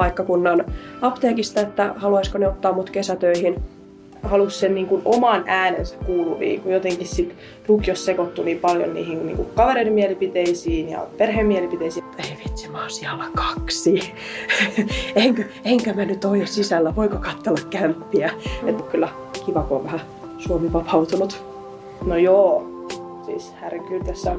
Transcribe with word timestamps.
paikkakunnan 0.00 0.64
apteekista, 1.02 1.60
että 1.60 1.94
haluaisiko 1.96 2.38
ne 2.38 2.48
ottaa 2.48 2.72
mut 2.72 2.90
kesätöihin. 2.90 3.62
Halusi 4.22 4.58
sen 4.58 4.74
niin 4.74 4.86
kuin 4.86 5.02
oman 5.04 5.44
äänensä 5.46 5.96
kuuluviin, 6.06 6.60
kun 6.60 6.72
jotenkin 6.72 7.06
sit 7.06 7.34
lukiossa 7.68 8.04
sekoittui 8.04 8.44
niin 8.44 8.58
paljon 8.58 8.94
niihin 8.94 9.26
niin 9.26 9.36
kuin 9.36 9.48
kavereiden 9.54 9.92
mielipiteisiin 9.92 10.88
ja 10.88 11.06
perheen 11.18 11.46
mielipiteisiin. 11.46 12.04
Ei 12.18 12.36
vitsi, 12.44 12.68
mä 12.68 12.80
oon 12.80 12.90
siellä 12.90 13.24
kaksi. 13.34 14.12
enkö, 15.16 15.44
enkä 15.64 15.92
mä 15.92 16.04
nyt 16.04 16.24
ole 16.24 16.46
sisällä, 16.46 16.96
voiko 16.96 17.16
katsella 17.16 17.60
kämppiä? 17.70 18.30
Mm. 18.62 18.68
Että 18.68 18.82
kyllä 18.82 19.08
kiva, 19.46 19.62
kun 19.62 19.76
on 19.76 19.84
vähän 19.84 20.00
Suomi 20.38 20.72
vapautunut. 20.72 21.44
No 22.06 22.16
joo, 22.16 22.66
siis 23.26 23.52
kyllä 23.88 24.04
tässä 24.04 24.36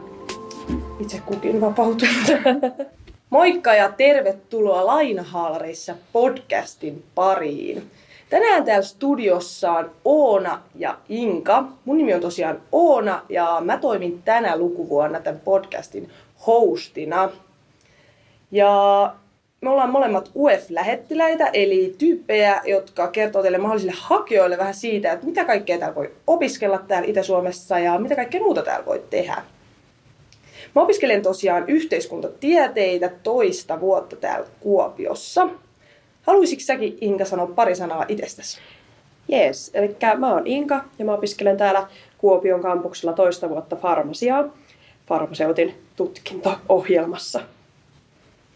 itse 1.00 1.22
kukin 1.26 1.62
vapautunut. 1.62 2.26
Moikka 3.32 3.74
ja 3.74 3.92
tervetuloa 3.92 4.86
Lainahaalareissa 4.86 5.96
podcastin 6.14 7.04
pariin. 7.16 7.92
Tänään 8.30 8.64
täällä 8.64 8.86
studiossa 8.86 9.72
on 9.72 9.92
Oona 10.06 10.62
ja 10.76 10.98
Inka. 11.10 11.64
Mun 11.86 11.98
nimi 11.98 12.14
on 12.14 12.22
tosiaan 12.22 12.62
Oona 12.72 13.22
ja 13.30 13.62
mä 13.66 13.78
toimin 13.78 14.22
tänä 14.26 14.58
lukuvuonna 14.58 15.20
tämän 15.20 15.40
podcastin 15.40 16.10
hostina. 16.48 17.30
Ja 18.52 19.14
me 19.62 19.70
ollaan 19.70 19.92
molemmat 19.92 20.32
UF-lähettiläitä, 20.36 21.50
eli 21.54 21.96
tyyppejä, 21.98 22.62
jotka 22.66 23.08
kertoo 23.08 23.42
teille 23.42 23.58
mahdollisille 23.58 23.96
hakijoille 23.98 24.58
vähän 24.58 24.74
siitä, 24.74 25.12
että 25.12 25.26
mitä 25.26 25.46
kaikkea 25.46 25.78
täällä 25.78 25.96
voi 25.96 26.12
opiskella 26.28 26.78
täällä 26.88 27.08
Itä-Suomessa 27.08 27.80
ja 27.80 28.00
mitä 28.00 28.16
kaikkea 28.16 28.42
muuta 28.42 28.62
täällä 28.62 28.86
voi 28.86 29.04
tehdä. 29.10 29.44
Mä 30.76 30.82
opiskelen 30.82 31.22
tosiaan 31.22 31.64
yhteiskuntatieteitä 31.68 33.10
toista 33.24 33.80
vuotta 33.80 34.16
täällä 34.16 34.48
Kuopiossa. 34.60 35.50
Haluaisitko 36.22 36.64
säkin, 36.66 36.98
Inka, 37.02 37.26
sanoa 37.26 37.48
pari 37.48 37.76
sanaa 37.76 38.06
itsestäsi? 38.08 38.60
Jees, 39.28 39.72
eli 39.74 39.96
mä 40.18 40.34
oon 40.34 40.48
Inka 40.48 40.84
ja 41.00 41.06
mä 41.06 41.14
opiskelen 41.14 41.58
täällä 41.58 41.88
Kuopion 42.18 42.62
kampuksella 42.62 43.14
toista 43.14 43.50
vuotta 43.50 43.76
farmasiaa 43.76 44.44
farmaseutin 45.08 45.76
tutkinto-ohjelmassa. 45.96 47.40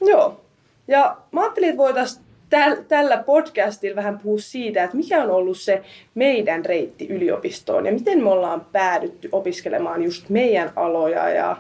Joo, 0.02 0.42
ja 0.88 1.18
mä 1.32 1.42
ajattelin, 1.42 1.70
että 1.70 1.78
voitaisiin 1.78 2.26
täl, 2.50 2.76
tällä 2.88 3.18
podcastilla 3.18 3.96
vähän 3.96 4.20
puhua 4.20 4.40
siitä, 4.40 4.84
että 4.84 4.98
mikä 4.98 5.24
on 5.24 5.30
ollut 5.30 5.58
se 5.58 5.82
meidän 6.16 6.66
reitti 6.66 7.08
yliopistoon 7.08 7.86
ja 7.86 7.92
miten 7.92 8.24
me 8.24 8.30
ollaan 8.30 8.66
päädytty 8.72 9.30
opiskelemaan 9.32 10.04
just 10.04 10.30
meidän 10.30 10.72
aloja 10.76 11.30
ja 11.30 11.58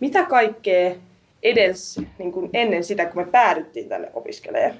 mitä 0.00 0.24
kaikkea 0.24 0.94
edes 1.42 2.00
niin 2.18 2.32
kuin 2.32 2.50
ennen 2.52 2.84
sitä, 2.84 3.06
kun 3.06 3.22
me 3.22 3.28
päädyttiin 3.30 3.88
tänne 3.88 4.10
opiskelemaan. 4.14 4.74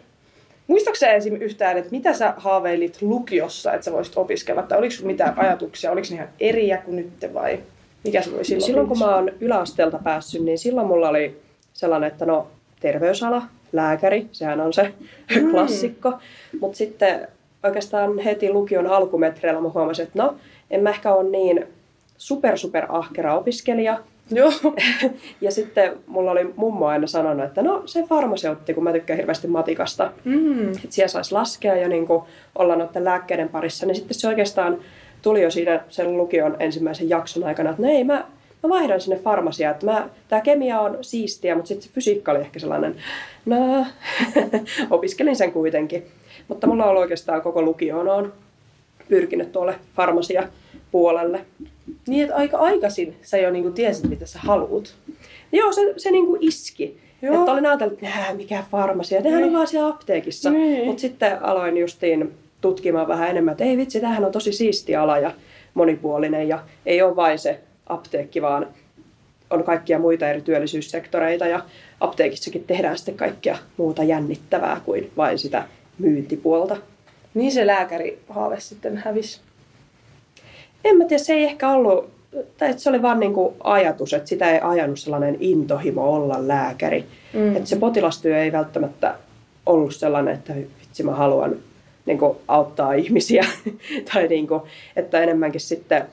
Muistatko 0.67 0.99
sä 0.99 1.13
esim. 1.13 1.35
yhtään, 1.35 1.79
että 1.79 1.91
mitä 1.91 2.13
sä 2.13 2.35
haaveilit 2.37 3.03
lukiossa, 3.03 3.73
että 3.73 3.85
sä 3.85 3.93
voisit 3.93 4.17
opiskella? 4.17 4.63
Tai 4.63 4.79
oliko 4.79 4.95
sulla 4.95 5.07
mitään 5.07 5.39
ajatuksia? 5.39 5.91
Oliko 5.91 6.07
ne 6.11 6.17
ihan 6.17 6.29
eriä 6.41 6.77
kuin 6.77 6.97
nyt 6.97 7.35
vai 7.35 7.59
mikä 8.05 8.23
se 8.23 8.31
oli 8.31 8.45
silloin? 8.45 8.67
Silloin 8.67 8.89
kun 8.89 8.99
mä 8.99 9.15
oon 9.15 9.33
yläasteelta 9.41 9.99
päässyt, 10.05 10.43
niin 10.43 10.59
silloin 10.59 10.87
mulla 10.87 11.09
oli 11.09 11.41
sellainen, 11.73 12.11
että 12.11 12.27
no 12.27 12.47
terveysala, 12.81 13.43
lääkäri, 13.73 14.27
sehän 14.33 14.61
on 14.61 14.73
se 14.73 14.93
mm. 15.35 15.51
klassikko. 15.51 16.13
Mutta 16.61 16.79
sitten 16.79 17.29
oikeastaan 17.63 18.19
heti 18.19 18.51
lukion 18.51 18.87
alkumetreillä 18.87 19.61
mä 19.61 19.69
huomasin, 19.69 20.03
että 20.03 20.23
no, 20.23 20.37
en 20.71 20.83
mä 20.83 20.91
ehkä 20.91 21.13
ole 21.13 21.31
niin 21.31 21.67
super 22.17 22.59
super 22.59 22.87
ahkera 22.89 23.39
opiskelija. 23.39 23.99
Joo. 24.31 24.53
ja 25.41 25.51
sitten 25.51 25.93
mulla 26.07 26.31
oli 26.31 26.53
mummo 26.57 26.87
aina 26.87 27.07
sanonut, 27.07 27.45
että 27.45 27.63
no 27.63 27.83
se 27.87 28.03
farmaseutti, 28.03 28.75
kun 28.75 28.85
mä 28.85 28.93
tykkään 28.93 29.17
hirveästi 29.17 29.47
matikasta. 29.47 30.13
Mm. 30.25 30.69
Että 30.69 30.87
siellä 30.91 31.09
saisi 31.09 31.33
laskea 31.33 31.77
ja 31.77 31.89
niin 31.89 32.07
olla 32.55 32.77
noiden 32.77 33.05
lääkkeiden 33.05 33.49
parissa. 33.49 33.87
Niin 33.87 33.95
sitten 33.95 34.19
se 34.19 34.29
oikeastaan 34.29 34.79
tuli 35.23 35.43
jo 35.43 35.51
siinä 35.51 35.81
sen 35.89 36.17
lukion 36.17 36.57
ensimmäisen 36.59 37.09
jakson 37.09 37.45
aikana, 37.45 37.71
että 37.71 37.83
no 37.83 37.89
ei, 37.89 38.05
mä 38.05 38.25
mä 38.63 38.69
vaihdan 38.69 39.01
sinne 39.01 39.19
farmasiaan, 39.19 39.75
että 39.75 39.87
mä, 39.87 40.09
tää 40.29 40.41
kemia 40.41 40.81
on 40.81 40.99
siistiä, 41.01 41.55
mutta 41.55 41.69
sitten 41.69 41.89
se 41.89 41.95
fysiikka 41.95 42.33
oli 42.33 42.41
ehkä 42.41 42.59
sellainen, 42.59 42.97
no, 43.47 43.87
opiskelin 44.91 45.37
sen 45.37 45.53
kuitenkin. 45.53 46.07
Mutta 46.49 46.67
mulla 46.67 46.87
on 46.87 46.97
oikeastaan 46.97 47.43
koko 47.43 47.63
lukioon 47.63 48.09
on 48.09 48.33
pyrkinyt 49.09 49.53
tuolle 49.53 49.75
farmasia 49.97 50.49
puolelle. 50.91 51.41
Niin, 52.07 52.23
että 52.23 52.37
aika 52.37 52.57
aikaisin 52.57 53.17
sä 53.23 53.39
jo 53.39 53.51
niinku 53.51 53.71
tiesit, 53.71 54.09
mitä 54.09 54.27
sä 54.27 54.39
haluut. 54.39 54.95
Joo, 55.53 55.73
se, 55.73 55.95
se 55.97 56.11
niinku 56.11 56.37
iski. 56.41 56.99
Joo. 57.23 57.39
Että 57.39 57.53
olin 57.53 57.67
ajatellut, 57.67 58.03
että 58.03 58.35
mikä 58.35 58.65
farmasia, 58.71 59.21
nehän 59.21 59.37
on 59.37 59.43
niin. 59.43 59.57
vaan 59.57 59.67
siellä 59.67 59.89
apteekissa. 59.89 60.51
Niin. 60.51 60.87
Mutta 60.87 61.01
sitten 61.01 61.43
aloin 61.43 61.77
justiin 61.77 62.35
tutkimaan 62.61 63.09
vähän 63.09 63.31
enemmän, 63.31 63.53
että 63.53 63.65
ei 63.65 63.77
vitsi, 63.77 64.01
tämähän 64.01 64.25
on 64.25 64.33
tosi 64.33 64.53
siisti 64.53 64.97
ala 64.97 65.19
ja 65.19 65.33
monipuolinen 65.75 66.49
ja 66.49 66.63
ei 66.87 67.03
ole 67.03 67.17
vain 67.17 67.39
se 67.39 67.61
apteekki, 67.87 68.43
vaan 68.43 68.67
on 69.51 69.65
kaikkia 69.65 69.99
muita 69.99 70.29
eri 70.29 70.43
työllisyyssektoreita 70.43 71.47
ja 71.47 71.63
apteekissakin 72.01 72.65
tehdään 72.65 72.99
sitten 72.99 73.17
kaikkea 73.17 73.59
muuta 73.77 74.03
jännittävää 74.03 74.81
kuin 74.85 75.11
vain 75.17 75.39
sitä 75.39 75.65
myyntipuolta. 75.99 76.77
Niin 77.35 77.53
se 77.53 77.67
lääkärihaave 77.67 78.61
sitten 78.61 78.97
hävisi? 78.97 79.41
En 80.85 80.97
mä 80.97 81.05
tiedä, 81.05 81.23
se 81.23 81.33
ei 81.33 81.45
ehkä 81.45 81.71
ollut, 81.71 82.11
tai 82.59 82.79
se 82.79 82.91
oli 82.91 83.03
vaan 83.03 83.21
niin 83.21 83.35
kuin 83.35 83.55
ajatus, 83.65 84.13
että 84.13 84.29
sitä 84.29 84.51
ei 84.51 84.61
ajanut 84.63 84.99
sellainen 84.99 85.37
intohimo 85.41 86.15
olla 86.15 86.49
lääkäri. 86.49 87.05
Mm. 87.33 87.57
Että 87.57 87.69
se 87.69 87.77
potilastyö 87.77 88.43
ei 88.43 88.53
välttämättä 88.53 89.15
ollut 89.67 89.95
sellainen, 89.95 90.35
että 90.35 90.55
vitsi 90.81 91.03
mä 91.03 91.13
haluan 91.13 91.57
niin 92.07 92.19
kuin 92.19 92.39
auttaa 92.49 92.93
ihmisiä. 92.93 93.45
tai 94.13 94.29
niin 94.29 94.47
kuin, 94.47 94.63
että 94.97 95.21
enemmänkin 95.21 95.61
sitten 95.61 96.07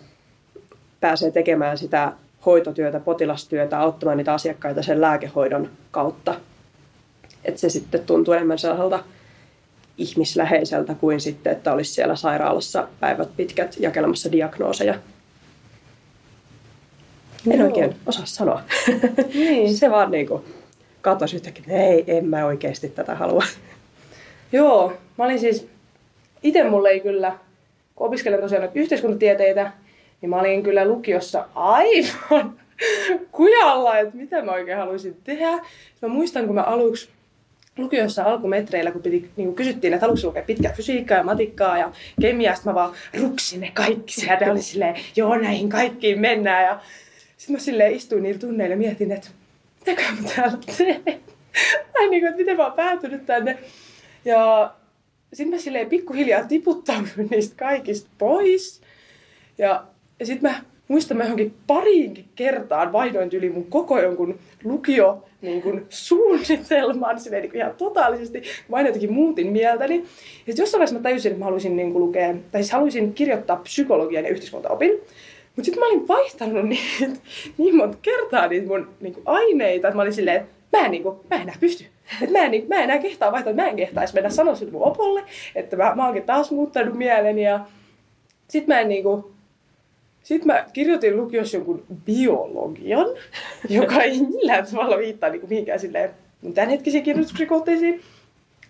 pääsee 0.99 1.31
tekemään 1.31 1.77
sitä 1.77 2.11
hoitotyötä, 2.45 2.99
potilastyötä, 2.99 3.79
auttamaan 3.79 4.17
niitä 4.17 4.33
asiakkaita 4.33 4.83
sen 4.83 5.01
lääkehoidon 5.01 5.69
kautta. 5.91 6.35
Että 7.45 7.61
se 7.61 7.69
sitten 7.69 8.01
tuntuu 8.05 8.33
enemmän 8.33 8.59
sellaiselta 8.59 9.03
ihmisläheiseltä 9.97 10.93
kuin 10.93 11.21
sitten, 11.21 11.53
että 11.53 11.73
olisi 11.73 11.93
siellä 11.93 12.15
sairaalassa 12.15 12.87
päivät 12.99 13.29
pitkät 13.37 13.75
jakelemassa 13.79 14.31
diagnooseja. 14.31 14.95
En 17.51 17.59
Joo. 17.59 17.67
oikein 17.67 17.95
osaa 18.05 18.25
sanoa. 18.25 18.61
Niin. 19.33 19.77
se 19.77 19.91
vaan 19.91 20.11
niin 20.11 20.27
kuin 20.27 20.43
katosi 21.01 21.35
yhtäkkiä, 21.35 21.63
että 21.67 21.77
ei, 21.77 22.03
en 22.07 22.25
mä 22.25 22.45
oikeasti 22.45 22.89
tätä 22.89 23.15
halua. 23.15 23.43
Joo, 24.51 24.93
mä 25.17 25.25
olin 25.25 25.39
siis, 25.39 25.67
itse 26.43 26.63
mulle 26.63 26.89
ei 26.89 26.99
kyllä, 26.99 27.37
kun 27.95 28.07
opiskelen 28.07 28.41
tosiaan 28.41 28.69
yhteiskuntatieteitä, 28.75 29.71
niin 30.21 30.29
mä 30.29 30.39
olin 30.39 30.63
kyllä 30.63 30.85
lukiossa 30.85 31.47
aivan 31.55 32.59
kujalla, 33.31 33.97
että 33.97 34.17
mitä 34.17 34.41
mä 34.41 34.51
oikein 34.51 34.77
haluaisin 34.77 35.17
tehdä. 35.23 35.51
Mä 36.01 36.07
muistan, 36.07 36.45
kun 36.45 36.55
mä 36.55 36.61
aluksi 36.61 37.09
lukiossa 37.77 38.23
alkumetreillä, 38.23 38.91
kun 38.91 39.01
piti, 39.01 39.31
niin 39.35 39.47
kun 39.47 39.55
kysyttiin, 39.55 39.93
että 39.93 40.05
haluatko 40.05 40.27
lukea 40.27 40.43
pitkää 40.43 40.73
fysiikkaa 40.73 41.17
ja 41.17 41.23
matikkaa 41.23 41.77
ja 41.77 41.91
kemiaa, 42.21 42.55
mä 42.65 42.73
vaan 42.73 42.93
ruksin 43.21 43.61
ne 43.61 43.71
kaikki 43.73 44.13
sieltä. 44.13 44.51
oli 44.51 44.61
silleen, 44.61 44.95
joo 45.15 45.35
näihin 45.37 45.69
kaikkiin 45.69 46.19
mennään. 46.19 46.65
Ja 46.65 46.79
sitten 47.37 47.55
mä 47.55 47.59
silleen 47.59 47.95
istuin 47.95 48.23
niillä 48.23 48.39
tunneilla 48.39 48.73
ja 48.73 48.77
mietin, 48.77 49.11
että 49.11 49.29
mitä 49.87 50.01
mä 50.01 50.29
täällä 50.35 50.57
teen. 50.77 51.03
tai 51.93 52.09
niin 52.09 52.21
kuin, 52.21 52.29
että 52.29 52.37
miten 52.37 52.57
mä 52.57 52.63
oon 52.63 52.73
päätynyt 52.73 53.25
tänne. 53.25 53.57
Ja 54.25 54.73
sitten 55.33 55.55
mä 55.55 55.61
silleen 55.61 55.89
pikkuhiljaa 55.89 56.43
tiputtauduin 56.43 57.27
niistä 57.29 57.55
kaikista 57.55 58.09
pois. 58.17 58.81
Ja 59.57 59.85
ja 60.19 60.25
sitten 60.25 60.51
mä 60.51 60.61
muistan, 60.87 61.17
mä 61.17 61.23
johonkin 61.23 61.53
pariinkin 61.67 62.25
kertaan 62.35 62.91
vaihdoin 62.91 63.29
yli 63.33 63.49
mun 63.49 63.65
koko 63.65 63.99
jonkun 63.99 64.39
lukio 64.63 65.23
niin 65.41 65.61
kuin 65.61 65.85
suunnitelman 65.89 67.19
silleen 67.19 67.41
niin 67.41 67.51
kuin 67.51 67.61
ihan 67.61 67.75
totaalisesti. 67.77 68.43
Mä 68.69 68.77
aina 68.77 68.89
jotenkin 68.89 69.13
muutin 69.13 69.51
mieltäni. 69.51 70.05
Ja 70.47 70.53
jossain 70.57 70.79
vaiheessa 70.79 70.95
mä 70.95 71.03
tajusin, 71.03 71.31
että 71.31 71.39
mä 71.39 71.45
haluaisin 71.45 71.75
niin 71.75 71.91
kuin 71.91 72.05
lukea, 72.05 72.35
tai 72.51 72.63
siis 72.63 72.71
haluaisin 72.71 73.13
kirjoittaa 73.13 73.55
psykologian 73.55 74.23
ja 74.23 74.29
yhteiskuntaopin. 74.29 74.91
Mutta 75.55 75.65
sitten 75.65 75.79
mä 75.79 75.87
olin 75.87 76.07
vaihtanut 76.07 76.69
niitä 76.69 77.19
niin 77.57 77.75
monta 77.75 77.97
kertaa 78.01 78.47
niitä 78.47 78.67
mun 78.67 78.87
niin 79.01 79.13
kuin 79.13 79.23
aineita, 79.25 79.87
että 79.87 79.95
mä 79.95 80.01
olin 80.01 80.13
silleen, 80.13 80.41
että 80.41 80.77
mä 80.77 80.85
en, 80.85 80.91
niin 80.91 81.03
kuin, 81.03 81.15
mä 81.29 81.35
en 81.35 81.41
enää 81.41 81.55
pysty. 81.59 81.85
Että 82.21 82.39
mä 82.39 82.45
en, 82.45 82.51
niin, 82.51 82.67
mä 82.67 82.75
en 82.75 82.83
enää 82.83 82.99
kehtaa 82.99 83.31
vaihtaa, 83.31 83.51
että 83.51 83.63
mä 83.63 83.69
en 83.69 83.75
kehtaisi 83.75 84.13
mennä 84.13 84.29
sanoa 84.29 84.55
mun 84.71 84.83
opolle, 84.83 85.23
että 85.55 85.75
mä, 85.77 85.95
mä 85.95 86.05
oonkin 86.05 86.23
taas 86.23 86.51
muuttanut 86.51 86.95
mieleni. 86.95 87.43
Ja 87.43 87.59
sitten 88.47 88.75
mä 88.75 88.81
en 88.81 88.89
niin 88.89 89.03
kuin, 89.03 89.23
sitten 90.25 90.47
mä 90.47 90.65
kirjoitin 90.73 91.17
lukiossa 91.17 91.57
jonkun 91.57 91.83
biologian, 92.05 93.07
joka 93.69 94.01
ei 94.01 94.21
millään 94.21 94.67
tavalla 94.67 94.97
viittaa 94.97 95.29
niin 95.29 95.49
mihinkään 95.49 95.79
silleen 95.79 96.09
mun 96.41 96.53
tämänhetkisiin 96.53 97.03
kirjoituksen 97.03 97.47
kohteisiin. 97.47 98.01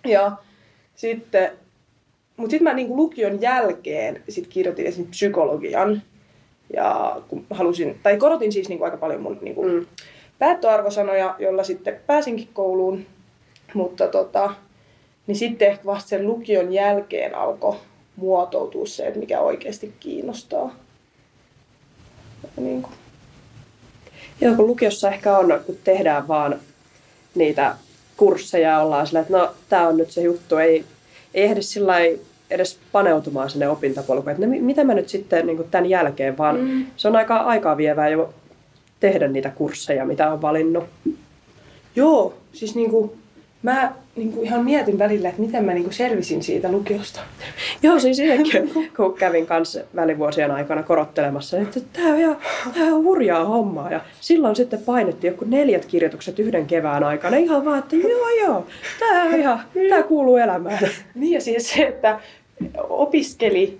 Ja 0.05 0.31
sitten, 0.95 1.51
mutta 2.37 2.51
sitten 2.51 2.63
mä 2.63 2.73
niin 2.73 2.87
kuin 2.87 2.97
lukion 2.97 3.41
jälkeen 3.41 4.23
sit 4.29 4.47
kirjoitin 4.47 4.85
esimerkiksi 4.85 5.25
psykologian. 5.25 6.01
Ja 6.73 7.21
kun 7.27 7.45
halusin, 7.49 7.99
tai 8.03 8.17
korotin 8.17 8.51
siis 8.51 8.69
niin 8.69 8.77
kuin 8.77 8.85
aika 8.85 8.97
paljon 8.97 9.21
mun 9.21 9.37
niin 9.41 9.55
kuin 9.55 9.73
mm. 9.73 9.85
päättöarvosanoja, 10.39 11.35
jolla 11.39 11.63
sitten 11.63 11.99
pääsinkin 12.07 12.49
kouluun. 12.53 13.05
Mutta 13.73 14.07
tota, 14.07 14.53
niin 15.27 15.35
sitten 15.35 15.67
ehkä 15.67 15.85
vasta 15.85 16.09
sen 16.09 16.27
lukion 16.27 16.73
jälkeen 16.73 17.35
alkoi 17.35 17.75
muotoutua 18.15 18.85
se, 18.85 19.07
että 19.07 19.19
mikä 19.19 19.39
oikeasti 19.41 19.93
kiinnostaa. 19.99 20.84
Niin 22.57 22.81
kuin. 22.81 22.93
Joo, 24.41 24.55
kun 24.55 24.67
lukiossa 24.67 25.11
ehkä 25.11 25.37
on, 25.37 25.61
kun 25.65 25.77
tehdään 25.83 26.27
vaan 26.27 26.59
niitä 27.35 27.75
kursseja 28.17 28.79
ollaan 28.79 29.07
sillä, 29.07 29.19
että 29.19 29.37
no 29.37 29.51
tämä 29.69 29.87
on 29.87 29.97
nyt 29.97 30.11
se 30.11 30.21
juttu, 30.21 30.57
ei, 30.57 30.85
ei 31.33 31.43
ehdi 31.43 31.61
sillä 31.61 31.93
edes 32.49 32.79
paneutumaan 32.91 33.49
sinne 33.49 33.69
opintopolkuun, 33.69 34.31
että 34.31 34.47
ne, 34.47 34.59
mitä 34.59 34.83
mä 34.83 34.93
nyt 34.93 35.09
sitten 35.09 35.47
niin 35.47 35.69
tämän 35.71 35.89
jälkeen, 35.89 36.37
vaan 36.37 36.59
mm. 36.59 36.85
se 36.97 37.07
on 37.07 37.15
aika 37.15 37.37
aikaa 37.37 37.77
vievää 37.77 38.09
jo 38.09 38.33
tehdä 38.99 39.27
niitä 39.27 39.49
kursseja, 39.49 40.05
mitä 40.05 40.31
on 40.31 40.41
valinnut. 40.41 40.83
Joo, 41.95 42.33
siis 42.53 42.75
niin 42.75 42.89
kuin, 42.89 43.11
mä 43.65 43.93
niin 44.15 44.31
kuin 44.31 44.45
ihan 44.45 44.65
mietin 44.65 44.99
välillä, 44.99 45.29
että 45.29 45.41
miten 45.41 45.65
mä 45.65 45.73
niin 45.73 45.83
kuin 45.83 45.93
selvisin 45.93 46.43
siitä 46.43 46.71
lukiosta. 46.71 47.19
Joo, 47.83 47.99
siis 47.99 48.19
itsekin, 48.19 48.71
kun 48.97 49.13
kävin 49.13 49.45
kanssa 49.45 49.79
välivuosien 49.95 50.51
aikana 50.51 50.83
korottelemassa, 50.83 51.57
että 51.57 51.79
tämä 51.93 52.09
on 52.09 52.19
ihan, 52.19 52.37
tämä 52.73 52.95
on 52.95 53.03
hurjaa 53.03 53.45
hommaa. 53.45 53.91
Ja 53.91 54.01
silloin 54.21 54.55
sitten 54.55 54.79
painettiin 54.79 55.31
joku 55.31 55.45
neljät 55.47 55.85
kirjoitukset 55.85 56.39
yhden 56.39 56.65
kevään 56.65 57.03
aikana. 57.03 57.37
Ihan 57.37 57.65
vaan, 57.65 57.79
että 57.79 57.95
joo 57.95 58.29
joo, 58.29 58.67
tämä, 58.99 59.23
on 59.23 59.39
ihan, 59.39 59.61
tämä 59.89 60.03
kuuluu 60.03 60.37
elämään. 60.37 60.79
Niin 61.15 61.33
ja 61.33 61.41
siis 61.41 61.73
se, 61.73 61.83
että 61.83 62.19
opiskeli 62.89 63.77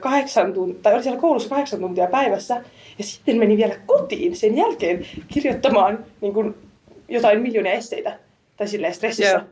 kahdeksan 0.00 0.52
tuntia, 0.52 0.82
tai 0.82 0.94
oli 0.94 1.02
siellä 1.02 1.20
koulussa 1.20 1.48
kahdeksan 1.48 1.80
tuntia 1.80 2.06
päivässä, 2.06 2.54
ja 2.98 3.04
sitten 3.04 3.38
meni 3.38 3.56
vielä 3.56 3.74
kotiin 3.86 4.36
sen 4.36 4.56
jälkeen 4.56 5.06
kirjoittamaan 5.28 5.98
niin 6.20 6.34
kuin, 6.34 6.54
jotain 7.08 7.42
miljoonia 7.42 7.72
esteitä. 7.72 8.25
Tai 8.56 8.68
silleen 8.68 8.94
stressissä. 8.94 9.30
Yeah. 9.30 9.44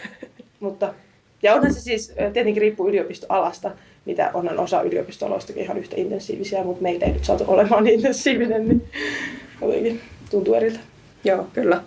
Mutta, 0.60 0.94
ja 1.42 1.54
onhan 1.54 1.74
se 1.74 1.80
siis, 1.80 2.12
tietenkin 2.32 2.60
riippuu 2.60 2.88
yliopistoalasta, 2.88 3.70
mitä 4.04 4.30
onhan 4.34 4.58
osa 4.58 4.82
yliopistoaloistakin 4.82 5.62
ihan 5.62 5.78
yhtä 5.78 5.96
intensiivisiä, 5.96 6.64
mutta 6.64 6.82
meitä 6.82 7.06
ei 7.06 7.12
nyt 7.12 7.24
saatu 7.24 7.44
olemaan 7.46 7.84
niin 7.84 7.94
intensiivinen, 7.98 8.68
niin 8.68 8.90
jotenkin 9.60 10.00
tuntuu 10.30 10.54
eriltä. 10.54 10.80
Joo, 11.24 11.46
kyllä. 11.52 11.82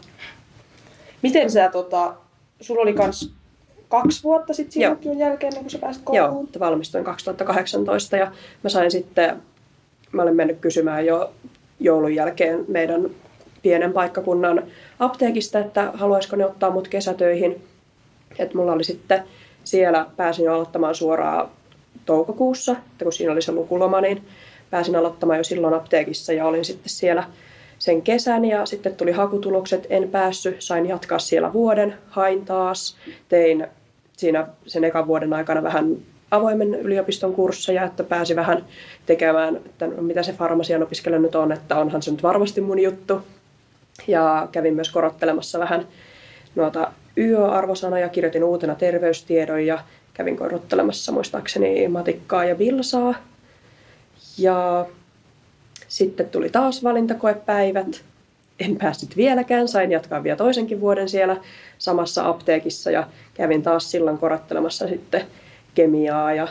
Miten 1.21 1.51
sä, 1.51 1.69
tota, 1.69 2.13
sulla 2.61 2.81
oli 2.81 2.93
kans 2.93 3.33
kaksi 3.89 4.23
vuotta 4.23 4.53
sitten 4.53 4.73
siinä 4.73 4.89
lukion 4.89 5.17
jälkeen, 5.17 5.55
kun 5.55 5.69
sä 5.69 5.77
pääsit 5.77 6.03
kouluun? 6.03 6.49
Joo, 6.53 6.59
valmistuin 6.59 7.03
2018 7.03 8.17
ja 8.17 8.31
mä 8.63 8.69
sain 8.69 8.91
sitten, 8.91 9.41
mä 10.11 10.21
olen 10.21 10.35
mennyt 10.35 10.57
kysymään 10.59 11.05
jo 11.05 11.33
joulun 11.79 12.15
jälkeen 12.15 12.65
meidän 12.67 13.09
pienen 13.61 13.93
paikkakunnan 13.93 14.63
apteekista, 14.99 15.59
että 15.59 15.91
haluaisiko 15.93 16.35
ne 16.35 16.45
ottaa 16.45 16.69
mut 16.69 16.87
kesätöihin. 16.87 17.63
Että 18.39 18.57
mulla 18.57 18.71
oli 18.71 18.83
sitten 18.83 19.23
siellä, 19.63 20.05
pääsin 20.17 20.45
jo 20.45 20.53
aloittamaan 20.53 20.95
suoraan 20.95 21.49
toukokuussa, 22.05 22.71
että 22.71 23.05
kun 23.05 23.13
siinä 23.13 23.31
oli 23.31 23.41
se 23.41 23.51
lukuloma, 23.51 24.01
niin 24.01 24.23
pääsin 24.69 24.95
aloittamaan 24.95 25.39
jo 25.39 25.43
silloin 25.43 25.73
apteekissa 25.73 26.33
ja 26.33 26.45
olin 26.45 26.65
sitten 26.65 26.89
siellä 26.89 27.23
sen 27.79 28.01
kesän 28.01 28.45
ja 28.45 28.65
sitten 28.65 28.95
tuli 28.95 29.11
hakutulokset, 29.11 29.87
en 29.89 30.09
päässyt, 30.09 30.55
sain 30.59 30.85
jatkaa 30.85 31.19
siellä 31.19 31.53
vuoden, 31.53 31.95
hain 32.09 32.45
taas, 32.45 32.97
tein 33.29 33.67
siinä 34.17 34.47
sen 34.65 34.83
ekan 34.83 35.07
vuoden 35.07 35.33
aikana 35.33 35.63
vähän 35.63 35.97
avoimen 36.31 36.75
yliopiston 36.75 37.33
kursseja, 37.33 37.83
että 37.83 38.03
pääsi 38.03 38.35
vähän 38.35 38.65
tekemään, 39.05 39.55
että 39.55 39.87
mitä 39.87 40.23
se 40.23 40.33
farmasian 40.33 40.83
opiskelu 40.83 41.17
nyt 41.17 41.35
on, 41.35 41.51
että 41.51 41.77
onhan 41.77 42.01
se 42.01 42.11
nyt 42.11 42.23
varmasti 42.23 42.61
mun 42.61 42.79
juttu. 42.79 43.21
Ja 44.07 44.47
kävin 44.51 44.73
myös 44.73 44.89
korottelemassa 44.89 45.59
vähän 45.59 45.87
noita 46.55 46.91
YÖ-arvosanoja, 47.17 48.09
kirjoitin 48.09 48.43
uutena 48.43 48.75
terveystiedon 48.75 49.65
ja 49.65 49.79
kävin 50.13 50.37
korottelemassa 50.37 51.11
muistaakseni 51.11 51.87
matikkaa 51.87 52.45
ja 52.45 52.55
bilsaa. 52.55 53.15
Ja 54.37 54.85
sitten 55.87 56.29
tuli 56.29 56.49
taas 56.49 56.83
valintakoepäivät. 56.83 58.03
En 58.59 58.75
päässyt 58.75 59.17
vieläkään, 59.17 59.67
sain 59.67 59.91
jatkaa 59.91 60.23
vielä 60.23 60.37
toisenkin 60.37 60.81
vuoden 60.81 61.09
siellä 61.09 61.37
samassa 61.77 62.27
apteekissa 62.27 62.91
ja 62.91 63.07
kävin 63.33 63.63
taas 63.63 63.91
silloin 63.91 64.17
korottelemassa 64.17 64.87
sitten 64.87 65.21
kemiaa 65.75 66.33
ja 66.33 66.47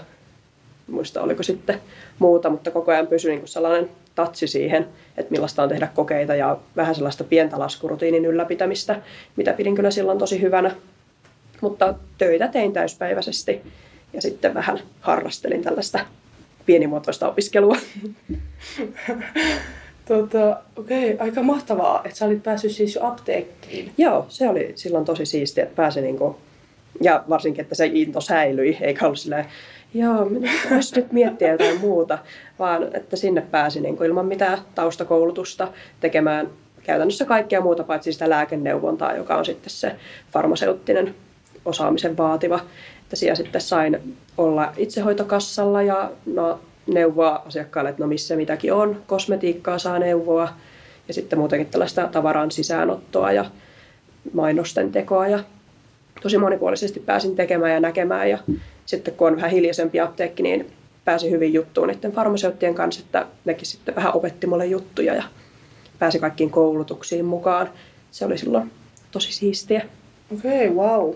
muista 0.86 1.22
oliko 1.22 1.42
sitten 1.42 1.80
muuta, 2.18 2.50
mutta 2.50 2.70
koko 2.70 2.92
ajan 2.92 3.06
pysyi 3.06 3.36
niin 3.36 3.48
sellainen 3.48 3.90
tatsi 4.14 4.46
siihen, 4.46 4.86
että 5.16 5.30
millaista 5.30 5.62
on 5.62 5.68
tehdä 5.68 5.88
kokeita 5.94 6.34
ja 6.34 6.58
vähän 6.76 6.94
sellaista 6.94 7.24
pientä 7.24 7.58
laskurutiinin 7.58 8.24
ylläpitämistä, 8.24 9.02
mitä 9.36 9.52
pidin 9.52 9.74
kyllä 9.74 9.90
silloin 9.90 10.18
tosi 10.18 10.42
hyvänä. 10.42 10.74
Mutta 11.60 11.94
töitä 12.18 12.48
tein 12.48 12.72
täyspäiväisesti 12.72 13.62
ja 14.12 14.22
sitten 14.22 14.54
vähän 14.54 14.80
harrastelin 15.00 15.62
tällaista 15.62 15.98
pienimuotoista 16.66 17.28
opiskelua. 17.28 17.76
Tota, 20.08 20.60
okei, 20.76 21.14
okay, 21.14 21.26
aika 21.26 21.42
mahtavaa, 21.42 22.02
että 22.04 22.18
sä 22.18 22.26
olit 22.26 22.42
päässyt 22.42 22.72
siis 22.72 22.94
jo 22.94 23.06
apteekkiin. 23.06 23.92
Joo, 23.98 24.26
se 24.28 24.48
oli 24.48 24.72
silloin 24.74 25.04
tosi 25.04 25.26
siistiä, 25.26 25.64
että 25.64 25.76
pääsin 25.76 26.04
niinku, 26.04 26.36
ja 27.00 27.24
varsinkin, 27.28 27.62
että 27.62 27.74
se 27.74 27.86
into 27.86 28.20
säilyi, 28.20 28.78
eikä 28.80 29.06
ollut 29.06 29.18
silleen, 29.18 29.46
joo, 29.98 30.30
voisi 30.70 30.96
nyt 31.00 31.12
miettiä 31.12 31.52
jotain 31.52 31.80
muuta, 31.80 32.18
vaan 32.58 32.88
että 32.94 33.16
sinne 33.16 33.40
pääsi 33.40 33.80
niin 33.80 33.96
kuin 33.96 34.06
ilman 34.06 34.26
mitään 34.26 34.58
taustakoulutusta 34.74 35.68
tekemään 36.00 36.48
käytännössä 36.82 37.24
kaikkea 37.24 37.60
muuta 37.60 37.84
paitsi 37.84 38.12
sitä 38.12 38.30
lääkeneuvontaa, 38.30 39.16
joka 39.16 39.36
on 39.36 39.44
sitten 39.44 39.70
se 39.70 39.96
farmaseuttinen 40.32 41.14
osaamisen 41.64 42.16
vaativa. 42.16 42.60
Että 43.02 43.16
siellä 43.16 43.34
sitten 43.34 43.60
sain 43.60 44.16
olla 44.38 44.72
itsehoitokassalla 44.76 45.82
ja 45.82 46.10
no, 46.26 46.60
neuvoa 46.86 47.42
asiakkaille, 47.46 47.90
että 47.90 48.02
no 48.02 48.08
missä 48.08 48.36
mitäkin 48.36 48.72
on. 48.72 49.02
Kosmetiikkaa 49.06 49.78
saa 49.78 49.98
neuvoa 49.98 50.48
ja 51.08 51.14
sitten 51.14 51.38
muutenkin 51.38 51.68
tällaista 51.68 52.08
tavaran 52.12 52.50
sisäänottoa 52.50 53.32
ja 53.32 53.44
mainosten 54.32 54.92
tekoa 54.92 55.28
ja 55.28 55.38
tosi 56.22 56.38
monipuolisesti 56.38 57.00
pääsin 57.00 57.36
tekemään 57.36 57.72
ja 57.72 57.80
näkemään 57.80 58.30
ja 58.30 58.38
sitten 58.86 59.14
kun 59.14 59.28
on 59.28 59.36
vähän 59.36 59.50
hiljaisempi 59.50 60.00
apteekki, 60.00 60.42
niin 60.42 60.72
pääsi 61.04 61.30
hyvin 61.30 61.52
juttuun 61.52 61.88
niiden 61.88 62.12
farmaseuttien 62.12 62.74
kanssa, 62.74 63.02
että 63.04 63.26
nekin 63.44 63.66
sitten 63.66 63.94
vähän 63.96 64.16
opetti 64.16 64.46
mulle 64.46 64.66
juttuja 64.66 65.14
ja 65.14 65.22
pääsi 65.98 66.18
kaikkiin 66.18 66.50
koulutuksiin 66.50 67.24
mukaan. 67.24 67.70
Se 68.10 68.24
oli 68.24 68.38
silloin 68.38 68.70
tosi 69.10 69.32
siistiä. 69.32 69.84
Okei, 70.34 70.68
okay, 70.68 70.84
wow. 70.84 71.14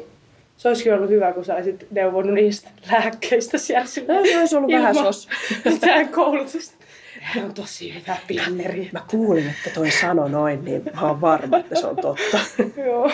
Se 0.56 0.68
olisikin 0.68 0.94
ollut 0.94 1.10
hyvä, 1.10 1.32
kun 1.32 1.44
sä 1.44 1.54
olisit 1.54 1.86
neuvonut 1.90 2.34
niistä 2.34 2.70
lääkkeistä 2.92 3.58
siellä. 3.58 3.84
No, 4.08 4.26
se 4.26 4.38
olisi 4.38 4.56
ollut 4.56 4.72
vähän 4.72 4.94
sos. 4.94 5.28
Mitään 5.64 6.08
koulutusta. 6.08 6.74
Hän 7.20 7.44
on 7.44 7.54
tosi 7.54 7.94
hyvä 7.94 8.16
pinneri. 8.26 8.88
Mä 8.92 9.04
kuulin, 9.10 9.46
että 9.46 9.70
toi 9.74 9.90
sano 9.90 10.28
noin, 10.28 10.64
niin 10.64 10.82
mä 10.94 11.08
oon 11.08 11.20
varma, 11.20 11.58
että 11.58 11.80
se 11.80 11.86
on 11.86 11.96
totta. 11.96 12.38
Joo. 12.86 13.10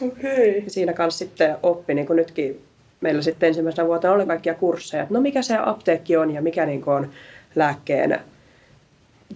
Okei. 0.00 0.58
Okay. 0.58 0.62
Siinä 0.66 0.92
kanssa 0.92 1.18
sitten 1.18 1.56
oppi, 1.62 1.94
niin 1.94 2.06
kuin 2.06 2.16
nytkin 2.16 2.62
meillä 3.04 3.22
sitten 3.22 3.46
ensimmäisenä 3.46 3.88
vuotena 3.88 4.14
oli 4.14 4.26
kaikkia 4.26 4.54
kursseja, 4.54 5.02
että 5.02 5.14
no 5.14 5.20
mikä 5.20 5.42
se 5.42 5.56
apteekki 5.64 6.16
on 6.16 6.30
ja 6.30 6.42
mikä 6.42 6.66
niin 6.66 6.82
on 6.86 7.10
lääkkeen 7.54 8.20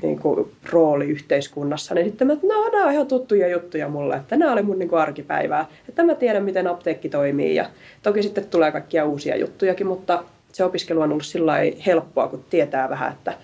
niin 0.03 0.19
kuin, 0.19 0.53
rooli 0.73 1.07
yhteiskunnassa, 1.07 1.95
niin 1.95 2.07
sitten 2.07 2.27
mä, 2.27 2.33
että 2.33 2.47
no 2.47 2.69
nämä 2.73 2.85
on 2.85 2.93
ihan 2.93 3.07
tuttuja 3.07 3.49
juttuja 3.49 3.89
mulle, 3.89 4.17
että 4.17 4.37
nämä 4.37 4.53
oli 4.53 4.63
mun 4.63 4.79
niin 4.79 4.89
kuin, 4.89 5.01
arkipäivää, 5.01 5.67
että 5.89 6.03
mä 6.03 6.15
tiedän 6.15 6.45
miten 6.45 6.67
apteekki 6.67 7.09
toimii 7.09 7.55
ja 7.55 7.67
toki 8.03 8.23
sitten 8.23 8.47
tulee 8.47 8.73
kaikkia 8.73 9.05
uusia 9.05 9.37
juttujakin, 9.37 9.87
mutta 9.87 10.25
se 10.53 10.65
opiskelu 10.65 11.01
on 11.01 11.11
ollut 11.11 11.27
sillä 11.27 11.55
helppoa, 11.87 12.29
kun 12.29 12.45
tietää 12.51 12.91
vähän, 12.91 13.13
että 13.13 13.35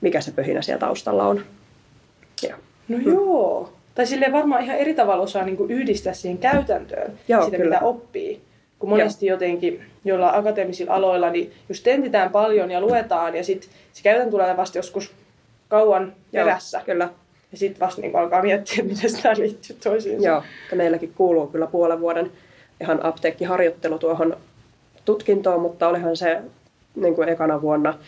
mikä 0.00 0.20
se 0.20 0.32
pöhinä 0.32 0.62
siellä 0.62 0.80
taustalla 0.80 1.26
on. 1.26 1.40
Ja. 2.48 2.56
No 2.88 2.96
hmm. 2.96 3.12
joo. 3.12 3.72
Tai 3.94 4.06
sille 4.06 4.32
varmaan 4.32 4.64
ihan 4.64 4.76
eri 4.76 4.94
tavalla 4.94 5.22
osaa 5.22 5.44
niin 5.44 5.70
yhdistää 5.70 6.12
siihen 6.12 6.38
käytäntöön 6.38 7.12
joo, 7.28 7.44
sitä, 7.44 7.56
kyllä. 7.56 7.74
mitä 7.74 7.86
oppii. 7.86 8.40
Kun 8.82 8.88
monesti 8.88 9.26
Joo. 9.26 9.34
jotenkin 9.34 9.82
joilla 10.04 10.36
akateemisilla 10.36 10.94
aloilla, 10.94 11.30
niin 11.30 11.52
just 11.68 11.84
tentitään 11.84 12.30
paljon 12.30 12.70
ja 12.70 12.80
luetaan 12.80 13.36
ja 13.36 13.44
sitten 13.44 13.70
se 13.92 14.02
käytän 14.02 14.30
tulee 14.30 14.56
vasta 14.56 14.78
joskus 14.78 15.12
kauan 15.68 16.12
Joo, 16.32 16.44
perässä. 16.44 16.82
Kyllä. 16.86 17.08
Ja 17.52 17.58
sitten 17.58 17.80
vasta 17.80 18.00
niin 18.00 18.16
alkaa 18.16 18.42
miettiä, 18.42 18.84
miten 18.94 19.22
tämä 19.22 19.34
liittyy 19.38 19.76
toisiinsa. 19.82 20.28
Joo, 20.28 20.42
ja 20.70 20.76
meilläkin 20.76 21.12
kuuluu 21.16 21.46
kyllä 21.46 21.66
puolen 21.66 22.00
vuoden 22.00 22.32
ihan 22.80 23.04
apteekkiharjoittelu 23.04 23.98
tuohon 23.98 24.36
tutkintoon, 25.04 25.60
mutta 25.60 25.88
olihan 25.88 26.16
se 26.16 26.40
niin 26.94 27.14
kuin 27.14 27.28
ekana 27.28 27.62
vuonna, 27.62 27.98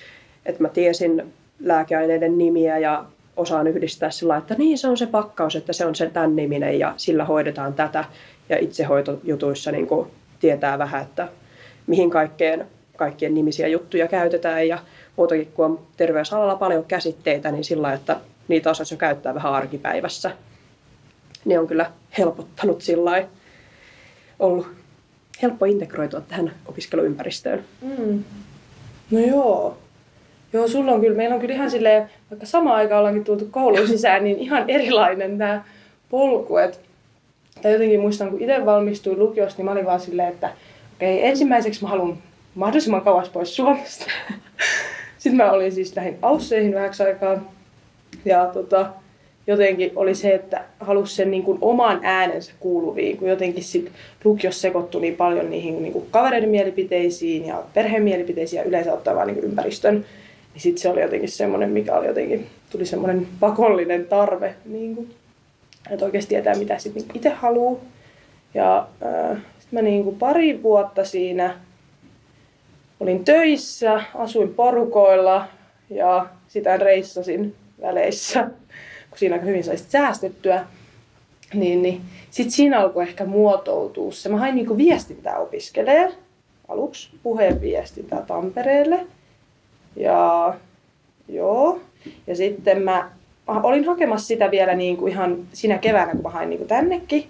että 0.46 0.62
mä 0.62 0.68
tiesin 0.68 1.32
lääkeaineiden 1.60 2.38
nimiä 2.38 2.78
ja 2.78 3.04
osaan 3.36 3.66
yhdistää 3.66 4.10
sillä 4.10 4.36
että 4.36 4.54
niin 4.58 4.78
se 4.78 4.88
on 4.88 4.96
se 4.96 5.06
pakkaus, 5.06 5.56
että 5.56 5.72
se 5.72 5.86
on 5.86 5.94
se 5.94 6.10
tämän 6.10 6.36
niminen 6.36 6.78
ja 6.78 6.94
sillä 6.96 7.24
hoidetaan 7.24 7.74
tätä. 7.74 8.04
Ja 8.48 8.58
itsehoitojutuissa 8.58 9.72
niin 9.72 9.86
kuin 9.86 10.08
tietää 10.40 10.78
vähän, 10.78 11.02
että 11.02 11.28
mihin 11.86 12.10
kaikkeen 12.10 12.66
kaikkien 12.96 13.34
nimisiä 13.34 13.68
juttuja 13.68 14.08
käytetään 14.08 14.68
ja 14.68 14.78
muutakin 15.16 15.52
kun 15.54 15.64
on 15.64 15.80
terveysalalla 15.96 16.56
paljon 16.56 16.84
käsitteitä, 16.84 17.50
niin 17.50 17.64
sillä 17.64 17.92
että 17.92 18.20
niitä 18.48 18.70
osaisi 18.70 18.94
jo 18.94 18.98
käyttää 18.98 19.34
vähän 19.34 19.52
arkipäivässä, 19.52 20.30
niin 21.44 21.60
on 21.60 21.66
kyllä 21.66 21.90
helpottanut 22.18 22.82
sillä 22.82 23.24
ollut 24.38 24.66
helppo 25.42 25.64
integroitua 25.64 26.20
tähän 26.20 26.52
opiskeluympäristöön. 26.66 27.64
Mm. 27.82 28.24
No 29.10 29.20
joo. 29.20 29.78
Joo, 30.52 30.68
sulla 30.68 30.92
on 30.92 31.00
kyllä, 31.00 31.16
meillä 31.16 31.34
on 31.34 31.40
kyllä 31.40 31.54
ihan 31.54 31.70
silleen, 31.70 32.10
vaikka 32.30 32.46
sama 32.46 32.74
aika 32.74 32.98
ollaankin 32.98 33.24
tultu 33.24 33.46
kouluun 33.50 33.88
sisään, 33.88 34.24
niin 34.24 34.38
ihan 34.38 34.70
erilainen 34.70 35.38
tämä 35.38 35.64
polku. 36.10 36.56
Et, 36.56 36.80
tai 37.64 37.72
jotenkin 37.72 38.00
muistan, 38.00 38.30
kun 38.30 38.40
itse 38.40 38.66
valmistuin 38.66 39.18
lukiosta, 39.18 39.58
niin 39.58 39.64
mä 39.64 39.72
olin 39.72 39.86
vaan 39.86 40.00
silleen, 40.00 40.28
että 40.28 40.50
okei, 40.96 41.26
ensimmäiseksi 41.26 41.82
mä 41.82 41.88
haluan 41.88 42.18
mahdollisimman 42.54 43.02
kauas 43.02 43.28
pois 43.28 43.56
Suomesta. 43.56 44.06
Sitten 45.18 45.36
mä 45.36 45.52
olin 45.52 45.72
siis 45.72 45.96
lähin 45.96 46.18
Ausseihin 46.22 46.74
vähäksi 46.74 47.02
aikaa. 47.02 47.52
Ja 48.24 48.46
tota, 48.46 48.86
jotenkin 49.46 49.92
oli 49.96 50.14
se, 50.14 50.34
että 50.34 50.64
halusi 50.80 51.14
sen 51.14 51.30
niin 51.30 51.42
kuin 51.42 51.58
oman 51.60 52.00
äänensä 52.02 52.52
kuuluviin, 52.60 53.16
kun 53.16 53.28
jotenkin 53.28 53.64
sit 53.64 53.92
lukiossa 54.24 54.60
sekoittui 54.60 55.00
niin 55.00 55.16
paljon 55.16 55.50
niihin 55.50 55.82
niin 55.82 55.92
kuin 55.92 56.06
kavereiden 56.10 56.48
mielipiteisiin 56.48 57.46
ja 57.46 57.62
perheen 57.74 58.02
mielipiteisiin 58.02 58.58
ja 58.58 58.64
yleensä 58.64 58.92
ottaa 58.92 59.14
vaan 59.14 59.26
niin 59.26 59.44
ympäristön. 59.44 59.94
Niin 60.54 60.62
sitten 60.62 60.82
se 60.82 60.88
oli 60.88 61.00
jotenkin 61.00 61.28
semmoinen, 61.28 61.70
mikä 61.70 61.94
oli 61.94 62.06
jotenkin, 62.06 62.46
tuli 62.70 62.86
semmoinen 62.86 63.26
pakollinen 63.40 64.06
tarve, 64.06 64.54
niin 64.64 64.96
kuin, 64.96 65.10
että 65.90 66.04
oikeasti 66.04 66.28
tietää, 66.28 66.54
mitä 66.54 66.78
sitten 66.78 67.02
niin 67.02 67.16
itse 67.16 67.28
haluaa. 67.28 67.80
Ja 68.54 68.88
äh, 69.02 69.38
sitten 69.58 69.78
mä 69.78 69.82
niin 69.82 70.04
kuin 70.04 70.18
pari 70.18 70.62
vuotta 70.62 71.04
siinä 71.04 71.54
olin 73.00 73.24
töissä, 73.24 74.02
asuin 74.14 74.54
porukoilla 74.54 75.48
ja 75.90 76.26
sitä 76.48 76.76
reissasin 76.76 77.54
väleissä, 77.80 78.42
kun 79.10 79.18
siinä 79.18 79.38
hyvin 79.38 79.64
saisi 79.64 79.84
säästettyä. 79.88 80.66
Niin, 81.54 81.82
niin 81.82 82.00
sitten 82.30 82.52
siinä 82.52 82.80
alkoi 82.80 83.02
ehkä 83.02 83.24
muotoutua 83.24 84.12
se. 84.12 84.28
Mä 84.28 84.38
hain 84.38 84.54
niinku 84.54 84.76
viestintää 84.76 85.38
opiskelee 85.38 86.12
aluksi 86.68 87.10
puheenviestintää 87.22 88.22
Tampereelle. 88.22 89.06
Ja 89.96 90.54
joo. 91.28 91.80
Ja 92.26 92.36
sitten 92.36 92.82
mä, 92.82 93.10
mä 93.46 93.60
olin 93.60 93.84
hakemassa 93.84 94.26
sitä 94.26 94.50
vielä 94.50 94.74
niinku 94.74 95.06
ihan 95.06 95.38
siinä 95.52 95.78
keväänä, 95.78 96.12
kun 96.12 96.22
mä 96.22 96.30
hain 96.30 96.50
niinku 96.50 96.64
tännekin. 96.64 97.26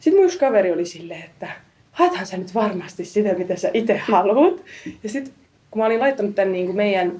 Sitten 0.00 0.22
mun 0.22 0.30
kaveri 0.40 0.72
oli 0.72 0.84
silleen, 0.84 1.24
että 1.24 1.48
haethan 1.92 2.26
sä 2.26 2.36
nyt 2.36 2.54
varmasti 2.54 3.04
sitä, 3.04 3.34
mitä 3.34 3.56
sä 3.56 3.70
itse 3.74 3.96
haluat. 3.96 4.62
Ja 5.02 5.08
sitten 5.08 5.34
kun 5.70 5.82
mä 5.82 5.86
olin 5.86 6.00
laittanut 6.00 6.34
tämän 6.34 6.52
niin 6.52 6.66
kuin 6.66 6.76
meidän, 6.76 7.12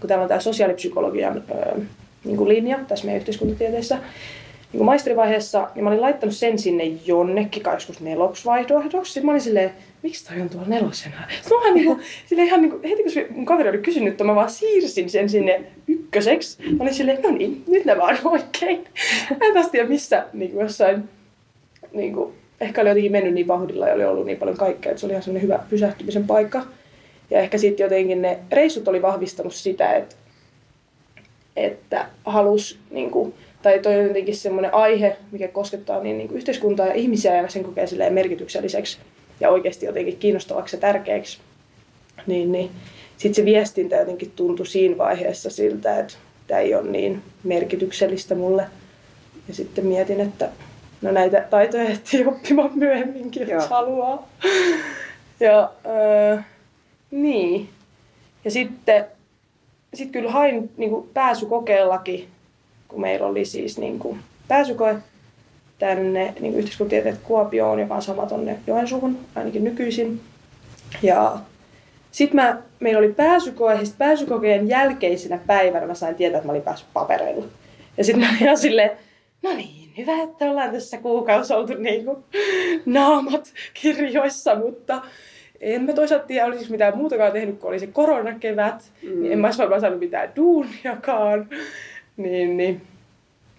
kun 0.00 0.08
täällä 0.08 0.22
on 0.22 0.28
tämä 0.28 0.40
sosiaalipsykologian 0.40 1.44
öö, 1.50 1.80
niin 2.24 2.36
kuin 2.36 2.48
linja 2.48 2.78
tässä 2.88 3.04
meidän 3.04 3.20
yhteiskuntatieteessä, 3.20 3.94
niin 3.96 4.78
kuin 4.78 4.84
maisterivaiheessa, 4.84 5.70
niin 5.74 5.84
mä 5.84 5.90
olin 5.90 6.00
laittanut 6.00 6.36
sen 6.36 6.58
sinne 6.58 6.84
jonnekin, 6.84 7.62
kai 7.62 7.76
joskus 7.76 8.00
nelosvaihdoehdoksi. 8.00 9.12
Sitten 9.12 9.26
mä 9.26 9.32
olin 9.32 9.40
silleen, 9.40 9.70
miksi 10.02 10.26
toi 10.26 10.40
on 10.40 10.48
tuolla 10.48 10.68
nelosena? 10.68 11.16
Sitten 11.40 11.58
mä 11.58 11.74
niin 11.74 11.86
kuin, 11.86 12.00
sille 12.26 12.42
ihan 12.42 12.60
niin 12.60 12.70
kuin, 12.70 12.82
heti 12.82 13.02
kun 13.02 13.36
mun 13.36 13.46
kaveri 13.46 13.68
oli 13.68 13.78
kysynyt, 13.78 14.08
että 14.08 14.24
mä 14.24 14.34
vaan 14.34 14.50
siirsin 14.50 15.10
sen 15.10 15.28
sinne 15.28 15.64
ykköseksi. 15.86 16.62
Mä 16.62 16.82
olin 16.84 16.94
silleen, 16.94 17.22
no 17.22 17.30
niin, 17.30 17.64
nyt 17.68 17.84
nämä 17.84 18.04
on 18.04 18.16
oikein. 18.24 18.84
Mä 19.30 19.46
en 19.46 19.54
taas 19.54 19.68
tiedä 19.68 19.88
missä 19.88 20.26
niin 20.32 20.50
kuin 20.50 20.62
jossain 20.62 21.08
niin 21.92 22.14
kuin, 22.14 22.34
ehkä 22.60 22.80
oli 22.80 22.88
jotenkin 22.88 23.12
mennyt 23.12 23.34
niin 23.34 23.48
vauhdilla 23.48 23.88
ja 23.88 23.94
oli 23.94 24.04
ollut 24.04 24.26
niin 24.26 24.38
paljon 24.38 24.56
kaikkea, 24.56 24.90
että 24.90 25.00
se 25.00 25.06
oli 25.06 25.12
ihan 25.12 25.22
sellainen 25.22 25.42
hyvä 25.42 25.60
pysähtymisen 25.70 26.26
paikka. 26.26 26.66
Ja 27.30 27.40
ehkä 27.40 27.58
sitten 27.58 27.84
jotenkin 27.84 28.22
ne 28.22 28.38
reissut 28.52 28.88
oli 28.88 29.02
vahvistanut 29.02 29.54
sitä, 29.54 29.96
että, 29.96 30.16
että 31.56 32.06
halus, 32.24 32.78
niin 32.90 33.10
kuin, 33.10 33.34
tai 33.62 33.78
toi 33.78 33.96
on 33.96 34.06
jotenkin 34.06 34.36
semmoinen 34.36 34.74
aihe, 34.74 35.16
mikä 35.32 35.48
koskettaa 35.48 36.02
niin, 36.02 36.18
niin 36.18 36.30
yhteiskuntaa 36.30 36.86
ja 36.86 36.94
ihmisiä 36.94 37.36
ja 37.36 37.48
sen 37.48 37.64
kokee 37.64 38.10
merkitykselliseksi 38.10 38.98
ja 39.40 39.50
oikeasti 39.50 39.86
jotenkin 39.86 40.16
kiinnostavaksi 40.16 40.76
ja 40.76 40.80
tärkeäksi. 40.80 41.38
Niin, 42.26 42.52
niin 42.52 42.70
sitten 43.16 43.34
se 43.34 43.44
viestintä 43.44 43.96
jotenkin 43.96 44.32
tuntui 44.36 44.66
siinä 44.66 44.98
vaiheessa 44.98 45.50
siltä, 45.50 45.98
että 45.98 46.14
tämä 46.46 46.60
ei 46.60 46.74
ole 46.74 46.90
niin 46.90 47.22
merkityksellistä 47.44 48.34
mulle. 48.34 48.66
Ja 49.48 49.54
sitten 49.54 49.86
mietin, 49.86 50.20
että 50.20 50.48
no 51.02 51.12
näitä 51.12 51.46
taitoja 51.50 51.84
ehtii 51.84 52.26
oppimaan 52.26 52.70
myöhemminkin, 52.74 53.48
jos 53.48 53.68
haluaa. 53.68 54.28
Ja 55.40 55.70
öö, 55.86 56.38
niin. 57.10 57.68
Ja 58.44 58.50
sitten 58.50 59.04
sit 59.94 60.10
kyllä 60.10 60.30
hain 60.30 60.70
niin 60.76 60.90
kuin 60.90 61.10
pääsykokeillakin, 61.14 62.28
kun 62.88 63.00
meillä 63.00 63.26
oli 63.26 63.44
siis 63.44 63.78
niin 63.78 63.98
kuin 63.98 64.18
pääsykoe 64.48 64.96
tänne 65.78 66.34
niin 66.40 66.54
yhteiskuntatieteet 66.54 67.18
Kuopioon, 67.22 67.78
joka 67.78 67.94
on 67.94 68.02
sama 68.02 68.26
tonne 68.26 68.58
Joensuuhun, 68.66 69.18
ainakin 69.34 69.64
nykyisin. 69.64 70.20
Ja 71.02 71.38
sitten 72.10 72.58
meillä 72.80 72.98
oli 72.98 73.12
pääsykoe, 73.12 73.74
ja 73.74 73.80
pääsykokeen 73.98 74.68
jälkeisenä 74.68 75.38
päivänä 75.46 75.86
mä 75.86 75.94
sain 75.94 76.14
tietää, 76.14 76.38
että 76.38 76.46
mä 76.46 76.52
olin 76.52 76.62
päässyt 76.62 76.88
papereilla. 76.92 77.44
Ja 77.96 78.04
sitten 78.04 78.20
mä 78.20 78.30
olin 78.30 78.42
ihan 78.42 78.58
silleen, 78.58 78.90
no 79.42 79.54
niin, 79.54 79.92
hyvä, 79.98 80.22
että 80.22 80.50
ollaan 80.50 80.72
tässä 80.72 80.98
kuukausi 80.98 81.54
oltu 81.54 81.74
niin 81.74 82.04
kuin 82.04 82.24
naamat 82.86 83.52
kirjoissa, 83.74 84.54
mutta 84.54 85.02
en 85.60 85.82
mä 85.82 85.92
toisaalta 85.92 86.26
tiedä, 86.26 86.46
olisiko 86.46 86.70
mitään 86.70 86.96
muutakaan 86.96 87.32
tehnyt, 87.32 87.58
kun 87.58 87.68
oli 87.68 87.78
se 87.78 87.86
koronakevät, 87.86 88.92
mm. 89.02 89.22
niin 89.22 89.32
en 89.32 89.38
mä 89.38 89.46
olisi 89.46 89.58
varmaan 89.58 89.80
saanut 89.80 90.00
mitään 90.00 90.32
duuniakaan. 90.36 91.48
Niin, 92.16 92.56
niin. 92.56 92.82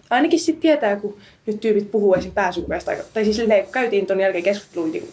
Ainakin 0.09 0.39
sitten 0.39 0.61
tietää, 0.61 0.95
kun 0.95 1.17
nyt 1.45 1.59
tyypit 1.59 1.91
puhuu 1.91 2.13
esim. 2.13 2.31
pääsykokeesta, 2.31 2.91
tai 3.13 3.23
siis 3.23 3.35
silleen, 3.35 3.63
kun 3.63 3.73
käytiin 3.73 4.05
ton 4.05 4.19
jälkeen 4.19 4.43
keskusteluun, 4.43 4.91
niin 4.91 5.09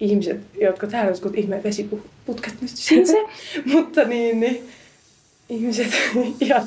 ihmiset, 0.00 0.40
jotka 0.60 0.86
täällä 0.86 1.12
on 1.24 1.34
ihme 1.34 1.62
vesiputket 1.62 2.54
nyt 2.60 2.70
siis 2.70 3.08
se, 3.12 3.24
mutta 3.64 4.04
niin, 4.04 4.40
niin 4.40 4.68
ihmiset 5.48 5.92
ihan 6.40 6.66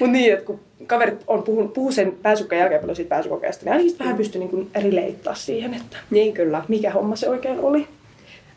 Mutta 0.00 0.12
niin, 0.12 0.32
että 0.32 0.44
kun 0.44 0.60
kaverit 0.86 1.20
on 1.26 1.42
puhunut, 1.42 1.72
puhu 1.72 1.92
sen 1.92 2.12
pääsykän 2.22 2.58
jälkeen 2.58 2.80
paljon 2.80 2.96
siitä 2.96 3.08
pääsykokeesta, 3.08 3.64
niin 3.64 3.72
ainakin 3.72 3.98
vähän 3.98 4.16
pystyy 4.16 4.40
niin 4.40 4.70
rileittaa 4.74 5.34
siihen, 5.34 5.74
että 5.74 5.96
niin 6.10 6.34
kyllä. 6.34 6.64
mikä 6.68 6.90
homma 6.90 7.16
se 7.16 7.28
oikein 7.28 7.60
oli. 7.60 7.88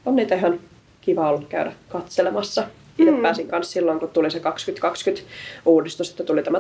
On 0.05 0.15
niitä 0.15 0.35
ihan 0.35 0.59
kiva 1.01 1.29
ollut 1.29 1.47
käydä 1.49 1.71
katselemassa. 1.89 2.67
Itse 2.99 3.11
mm. 3.11 3.21
pääsin 3.21 3.47
kanssa 3.47 3.73
silloin, 3.73 3.99
kun 3.99 4.09
tuli 4.09 4.31
se 4.31 4.39
2020 4.39 5.33
uudistus, 5.65 6.09
että 6.09 6.23
tuli 6.23 6.43
tämä 6.43 6.59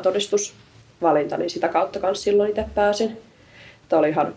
todistusvalinta, 0.99 1.37
niin 1.37 1.49
sitä 1.49 1.67
kautta 1.67 1.99
kanssa 1.99 2.23
silloin 2.23 2.49
itse 2.49 2.65
pääsin. 2.75 3.17
Tämä 3.89 3.99
oli 3.99 4.09
ihan 4.09 4.33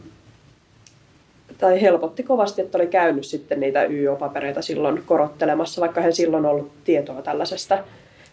tai 1.59 1.83
helpotti 1.83 2.23
kovasti, 2.23 2.63
että 2.63 2.79
oli 2.79 2.87
käynyt 2.87 3.25
sitten 3.25 3.61
niitä 3.61 3.85
YO-papereita 3.85 4.63
silloin 4.63 5.03
korottelemassa, 5.07 5.81
vaikka 5.81 6.01
he 6.01 6.13
silloin 6.13 6.47
ollut 6.47 6.73
tietoa 6.85 7.23
tällaisesta. 7.23 7.79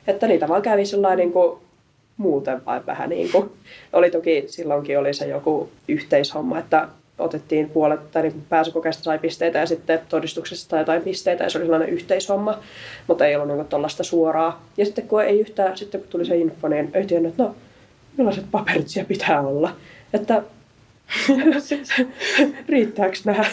Että 0.08 0.28
niitä 0.28 0.48
vaan 0.48 0.62
kävi 0.62 0.86
sellainen 0.86 1.18
niin 1.18 1.34
kuin 1.34 1.60
muuten 2.18 2.66
vain 2.66 2.86
vähän 2.86 3.10
niin 3.10 3.32
kuin. 3.32 3.50
Oli 3.94 4.12
toki 4.12 4.44
silloinkin 4.48 5.00
oli 5.00 5.14
se 5.14 5.28
joku 5.28 5.70
yhteishomma, 5.88 6.60
että 6.60 6.88
otettiin 7.20 7.70
puolet 7.70 8.12
tai 8.12 8.22
niin 8.22 8.46
pääsykokeesta 8.50 9.04
sai 9.04 9.20
pisteitä 9.20 9.60
ja 9.60 9.66
sitten 9.66 10.00
todistuksesta 10.10 10.70
tai 10.70 10.80
jotain 10.80 11.02
pisteitä 11.02 11.44
ja 11.44 11.50
se 11.50 11.58
oli 11.58 11.66
sellainen 11.66 11.90
yhteishomma, 11.90 12.60
mutta 13.08 13.26
ei 13.26 13.36
ollut 13.36 13.48
niin 13.48 13.68
tuollaista 13.68 14.04
suoraa. 14.04 14.66
Ja 14.78 14.86
sitten 14.86 15.08
kun 15.08 15.24
ei 15.24 15.40
yhtään, 15.40 15.78
sitten 15.78 16.02
kun 16.02 16.10
tuli 16.10 16.26
se 16.26 16.38
info, 16.38 16.68
niin 16.68 16.92
ei 16.94 17.06
tiennyt, 17.06 17.32
että 17.32 17.44
no 17.44 17.56
millaiset 18.18 18.46
paperit 18.52 18.88
siellä 18.88 19.08
pitää 19.08 19.42
olla. 19.42 19.76
Että 20.14 20.44
Riittääkö 22.70 23.18
nämä? 23.26 23.46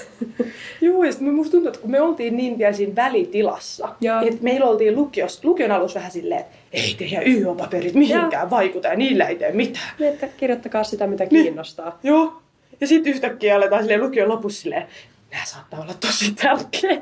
Joo, 0.80 1.04
ja 1.04 1.12
sitten 1.12 1.34
musta 1.34 1.50
tuntuu, 1.50 1.68
että 1.68 1.80
kun 1.80 1.90
me 1.90 2.00
oltiin 2.00 2.36
niin 2.36 2.58
vielä 2.58 2.72
siinä 2.72 2.96
välitilassa, 2.96 3.88
että 4.26 4.42
meillä 4.44 4.66
oltiin 4.66 4.96
lukios, 4.96 5.44
lukion 5.44 5.70
alussa 5.70 5.98
vähän 5.98 6.10
silleen, 6.10 6.40
että 6.40 6.56
ei 6.72 6.94
teidän 6.98 7.26
YO-paperit 7.26 7.94
mihinkään 7.94 8.32
ja. 8.32 8.50
vaikuta 8.50 8.88
ja 8.88 8.96
niillä 8.96 9.26
ei 9.26 9.36
tee 9.36 9.52
mitään. 9.52 9.94
Niin, 9.98 10.12
että 10.12 10.28
kirjoittakaa 10.28 10.84
sitä, 10.84 11.06
mitä 11.06 11.24
niin. 11.24 11.44
kiinnostaa. 11.44 11.98
Joo. 12.02 12.42
Ja 12.80 12.86
sitten 12.86 13.12
yhtäkkiä 13.12 13.56
aletaan 13.56 13.82
silleen 13.82 14.00
lukion 14.00 14.28
lopussa 14.28 14.62
silleen, 14.62 14.86
nämä 15.30 15.44
saattaa 15.44 15.80
olla 15.80 15.94
tosi 15.94 16.34
tärkeä. 16.34 17.00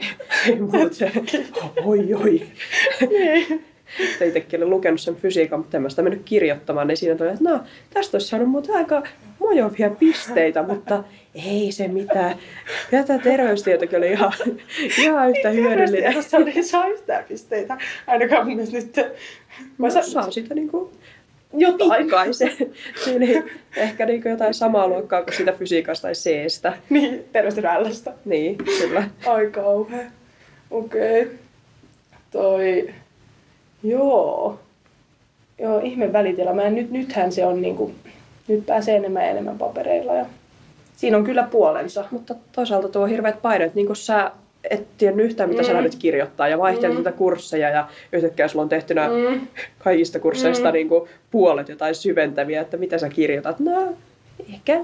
oi, 1.84 2.14
oi. 2.14 2.42
niin 3.00 3.64
itsekin 4.26 4.61
olen 4.61 4.71
lukenut 4.71 5.00
sen 5.00 5.16
fysiikan, 5.16 5.59
mutta 5.59 5.76
en 5.76 5.83
mä 5.83 5.88
sitä 5.88 6.02
mennyt 6.02 6.23
kirjoittamaan, 6.25 6.87
niin 6.87 6.97
siinä 6.97 7.14
tuli, 7.14 7.28
että 7.28 7.50
no, 7.50 7.61
tästä 7.95 8.16
olisi 8.16 8.28
saanut 8.28 8.49
muuta 8.49 8.73
aika 8.73 9.02
mojovia 9.38 9.90
pisteitä, 9.90 10.62
mutta 10.62 11.04
ei 11.35 11.73
se 11.73 11.88
mitään. 11.88 12.37
Ja 12.92 13.04
tämä 13.04 13.18
terveystietokin 13.18 13.99
oli 13.99 14.11
ihan, 14.11 14.33
ihan 14.99 15.30
yhtä 15.30 15.50
hyödyllinen. 15.50 16.02
Terveystietossa 16.02 16.38
ei 16.57 16.62
saa 16.62 16.88
yhtään 16.88 17.25
pisteitä, 17.28 17.78
ainakaan 18.07 18.47
mun 18.47 18.57
mielestä 18.57 18.76
nyt. 18.76 18.97
Mä 19.78 19.87
no, 19.87 20.02
saa 20.02 20.30
sitä 20.30 20.54
niinku 20.54 20.92
jotain. 21.52 22.02
Pikkaisen. 22.02 22.50
niin, 23.18 23.50
ehkä 23.76 24.07
niin 24.07 24.23
jotain 24.25 24.54
samaa 24.54 24.88
luokkaa 24.88 25.23
kuin 25.23 25.35
sitä 25.35 25.52
fysiikasta 25.52 26.02
tai 26.02 26.12
C-stä. 26.12 26.73
Niin, 26.90 27.25
terveystiedon 27.33 27.92
Niin, 28.25 28.57
kyllä. 28.78 29.11
Ai 29.26 29.47
kauhea. 29.47 30.04
Okei. 30.71 31.23
Okay. 31.23 31.35
Toi... 32.30 32.95
Joo. 33.82 34.58
Joo, 35.58 35.80
ihme 35.85 36.12
välitila. 36.12 36.54
Mä 36.54 36.62
en, 36.62 36.75
nyt, 36.75 36.90
nythän 36.90 37.32
se 37.32 37.47
on 37.47 37.62
niinku, 37.62 37.92
nyt 38.49 38.66
pääsee 38.66 38.97
enemmän 38.97 39.23
ja 39.23 39.30
enemmän 39.30 39.58
papereilla 39.58 40.14
ja 40.14 40.26
siinä 40.97 41.16
on 41.16 41.25
kyllä 41.25 41.49
puolensa. 41.50 42.04
Mutta 42.11 42.35
toisaalta 42.52 42.88
tuo 42.88 43.06
hirveät 43.06 43.42
paineet, 43.42 43.75
niin 43.75 43.87
kuin 43.87 43.97
sä 43.97 44.30
et 44.70 44.87
tiedä 44.99 45.23
yhtään, 45.23 45.49
mitä 45.49 45.62
mm. 45.62 45.66
sä 45.66 45.75
lähdet 45.75 45.94
kirjoittaa 45.94 46.49
ja 46.49 46.58
vaihtelet 46.58 47.04
mm. 47.04 47.12
kursseja 47.12 47.68
ja 47.68 47.88
yhtäkkiä 48.12 48.49
sulla 48.49 48.62
on 48.62 48.68
tehtynä 48.68 49.08
mm. 49.08 49.40
kaikista 49.78 50.18
kursseista 50.18 50.68
mm. 50.68 50.73
niin 50.73 50.88
kuin 50.88 51.08
puolet 51.30 51.68
jotain 51.68 51.94
syventäviä, 51.94 52.61
että 52.61 52.76
mitä 52.76 52.99
sä 52.99 53.08
kirjoitat. 53.08 53.61
No, 53.61 53.97
ehkä 54.54 54.73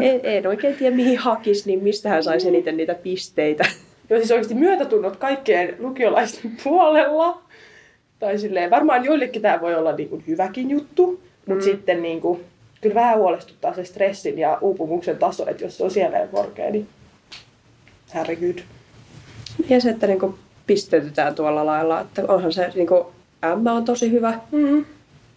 en, 0.00 0.20
en 0.22 0.46
oikein 0.46 0.76
tiedä 0.76 0.96
mihin 0.96 1.18
hakis, 1.18 1.66
niin 1.66 1.82
mistä 1.82 2.08
hän 2.08 2.22
saisi 2.22 2.48
eniten 2.48 2.76
niitä 2.76 2.94
pisteitä. 2.94 3.64
Joo, 4.10 4.18
siis 4.18 4.30
oikeasti 4.30 4.54
myötätunnot 4.54 5.16
kaikkien 5.16 5.76
lukiolaisten 5.78 6.52
puolella. 6.64 7.42
Tai 8.18 8.38
silleen, 8.38 8.70
varmaan 8.70 9.04
joillekin 9.04 9.42
tämä 9.42 9.60
voi 9.60 9.74
olla 9.74 9.92
niin 9.92 10.08
kuin 10.08 10.24
hyväkin 10.26 10.70
juttu, 10.70 11.20
mutta 11.46 11.64
mm. 11.64 11.70
sitten 11.70 12.02
niin 12.02 12.20
kuin, 12.20 12.44
kyllä 12.80 12.94
vähän 12.94 13.18
huolestuttaa 13.18 13.74
se 13.74 13.84
stressin 13.84 14.38
ja 14.38 14.58
uupumuksen 14.60 15.18
taso, 15.18 15.50
että 15.50 15.64
jos 15.64 15.76
se 15.76 15.84
on 15.84 15.90
siellä 15.90 16.26
korkea, 16.26 16.70
niin 16.70 16.88
herregud. 18.14 18.58
Ja 19.68 19.80
se, 19.80 19.90
että 19.90 20.06
niin 20.06 20.34
pisteytetään 20.66 21.34
tuolla 21.34 21.66
lailla, 21.66 22.00
että 22.00 22.22
onhan 22.28 22.52
se 22.52 22.70
niin 22.74 22.86
kuin, 22.86 23.04
M 23.62 23.66
on 23.66 23.84
tosi 23.84 24.10
hyvä. 24.12 24.40
Mm-hmm. 24.52 24.84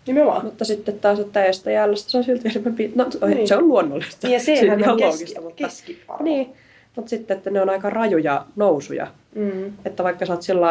Nimenomaan. 0.07 0.45
Mutta 0.45 0.65
sitten 0.65 0.99
taas, 0.99 1.19
että 1.19 1.45
eestä 1.45 1.71
jäljestä 1.71 2.11
se 2.11 2.17
on 2.17 2.23
silti 2.23 2.49
enemmän, 2.49 2.75
no 2.95 3.05
niin. 3.27 3.47
se 3.47 3.55
on 3.55 3.67
luonnollista. 3.67 4.27
Ja 4.27 4.39
sehän 4.39 4.89
on 4.89 4.97
keski, 4.97 5.35
mutta... 5.41 5.55
keskiarvo. 5.55 6.23
Niin, 6.23 6.53
mutta 6.95 7.09
sitten, 7.09 7.37
että 7.37 7.49
ne 7.49 7.61
on 7.61 7.69
aika 7.69 7.89
rajuja 7.89 8.45
nousuja. 8.55 9.07
Mm. 9.35 9.73
Että 9.85 10.03
vaikka 10.03 10.25
sä 10.25 10.33
oot 10.33 10.41
sillä 10.41 10.67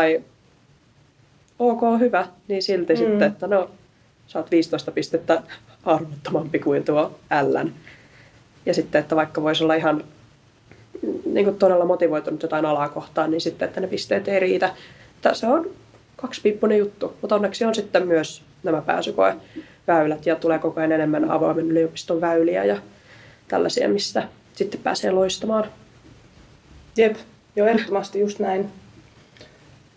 ok 1.58 1.80
hyvä, 2.00 2.26
niin 2.48 2.62
silti 2.62 2.92
mm. 2.92 2.98
sitten, 2.98 3.22
että 3.22 3.46
no 3.46 3.70
sä 4.26 4.38
oot 4.38 4.50
15 4.50 4.90
pistettä 4.90 5.42
arvottomampi 5.84 6.58
kuin 6.58 6.84
tuo 6.84 7.18
L. 7.42 7.68
Ja 8.66 8.74
sitten, 8.74 9.00
että 9.00 9.16
vaikka 9.16 9.42
voisi 9.42 9.64
olla 9.64 9.74
ihan 9.74 10.04
niin 11.26 11.44
kuin 11.44 11.58
todella 11.58 11.84
motivoitunut 11.84 12.42
jotain 12.42 12.64
alaa 12.64 12.88
kohtaan, 12.88 13.30
niin 13.30 13.40
sitten, 13.40 13.68
että 13.68 13.80
ne 13.80 13.86
pisteet 13.86 14.28
ei 14.28 14.40
riitä. 14.40 14.74
Tässä 15.22 15.48
on 15.48 15.70
kaksipippunen 16.16 16.78
juttu, 16.78 17.16
mutta 17.20 17.34
onneksi 17.34 17.64
on 17.64 17.74
sitten 17.74 18.06
myös 18.06 18.42
nämä 18.62 18.82
pääsykoeväylät 18.82 20.26
ja 20.26 20.36
tulee 20.36 20.58
koko 20.58 20.80
ajan 20.80 20.92
enemmän 20.92 21.30
avoimen 21.30 21.70
yliopiston 21.70 22.20
väyliä 22.20 22.64
ja 22.64 22.78
tällaisia, 23.48 23.88
mistä 23.88 24.28
sitten 24.54 24.80
pääsee 24.80 25.10
loistamaan. 25.10 25.64
Jep, 26.96 27.16
jo 27.56 27.66
ehdottomasti 27.66 28.20
just 28.20 28.38
näin. 28.38 28.70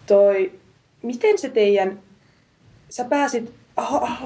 Toi, 0.08 0.51
miten 1.01 1.38
se 1.38 1.50
teidän, 1.50 2.00
sä 2.89 3.03
pääsit, 3.03 3.53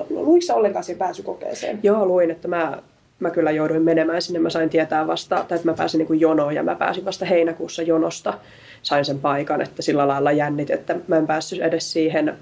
luiksa 0.09 0.55
ollenkaan 0.55 0.83
siihen 0.83 0.99
pääsykokeeseen? 0.99 1.79
Joo, 1.83 2.05
luin, 2.05 2.31
että 2.31 2.47
mä 2.47 2.81
mä 3.19 3.29
kyllä 3.29 3.51
jouduin 3.51 3.81
menemään 3.81 4.21
sinne. 4.21 4.39
Mä 4.39 4.49
sain 4.49 4.69
tietää 4.69 5.07
vasta, 5.07 5.45
tai 5.47 5.55
että 5.55 5.71
mä 5.71 5.73
pääsin 5.73 5.97
niin 5.97 6.07
kuin 6.07 6.19
jonoon 6.19 6.55
ja 6.55 6.63
mä 6.63 6.75
pääsin 6.75 7.05
vasta 7.05 7.25
heinäkuussa 7.25 7.81
jonosta. 7.81 8.33
Sain 8.81 9.05
sen 9.05 9.19
paikan, 9.19 9.61
että 9.61 9.81
sillä 9.81 10.07
lailla 10.07 10.31
jännit, 10.31 10.69
että 10.69 10.95
mä 11.07 11.17
en 11.17 11.27
päässyt 11.27 11.61
edes 11.61 11.91
siihen. 11.91 12.37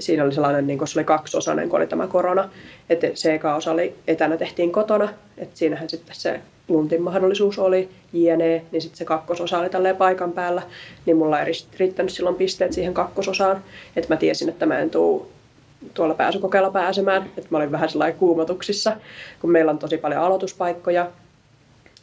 Siinä 0.00 0.24
oli 0.24 0.32
sellainen, 0.32 0.66
niin 0.66 0.78
kuin 0.78 0.88
se 0.88 0.98
oli 0.98 1.04
kaksiosainen, 1.04 1.68
kun 1.68 1.78
oli 1.78 1.86
tämä 1.86 2.06
korona. 2.06 2.48
Että 2.90 3.06
se 3.14 3.34
eka 3.34 3.54
osa 3.54 3.70
oli 3.70 3.94
etänä 4.06 4.36
tehtiin 4.36 4.72
kotona. 4.72 5.08
Että 5.38 5.58
siinähän 5.58 5.88
sitten 5.88 6.16
se 6.16 6.40
luntin 6.68 7.02
mahdollisuus 7.02 7.58
oli, 7.58 7.88
jne, 8.12 8.64
niin 8.72 8.82
sitten 8.82 8.98
se 8.98 9.04
kakkososa 9.04 9.58
oli 9.58 9.70
tälleen 9.70 9.96
paikan 9.96 10.32
päällä, 10.32 10.62
niin 11.06 11.16
mulla 11.16 11.40
ei 11.40 11.52
riittänyt 11.78 12.12
silloin 12.12 12.36
pisteet 12.36 12.72
siihen 12.72 12.94
kakkososaan, 12.94 13.64
että 13.96 14.14
mä 14.14 14.18
tiesin, 14.18 14.48
että 14.48 14.66
mä 14.66 14.78
en 14.78 14.90
tuu 14.90 15.30
tuolla 15.94 16.14
pääsykokeella 16.14 16.70
pääsemään. 16.70 17.22
Että 17.22 17.48
mä 17.50 17.58
olin 17.58 17.72
vähän 17.72 17.88
sellainen 17.88 18.18
kuumotuksissa, 18.18 18.96
kun 19.40 19.50
meillä 19.50 19.70
on 19.70 19.78
tosi 19.78 19.98
paljon 19.98 20.22
aloituspaikkoja, 20.22 21.10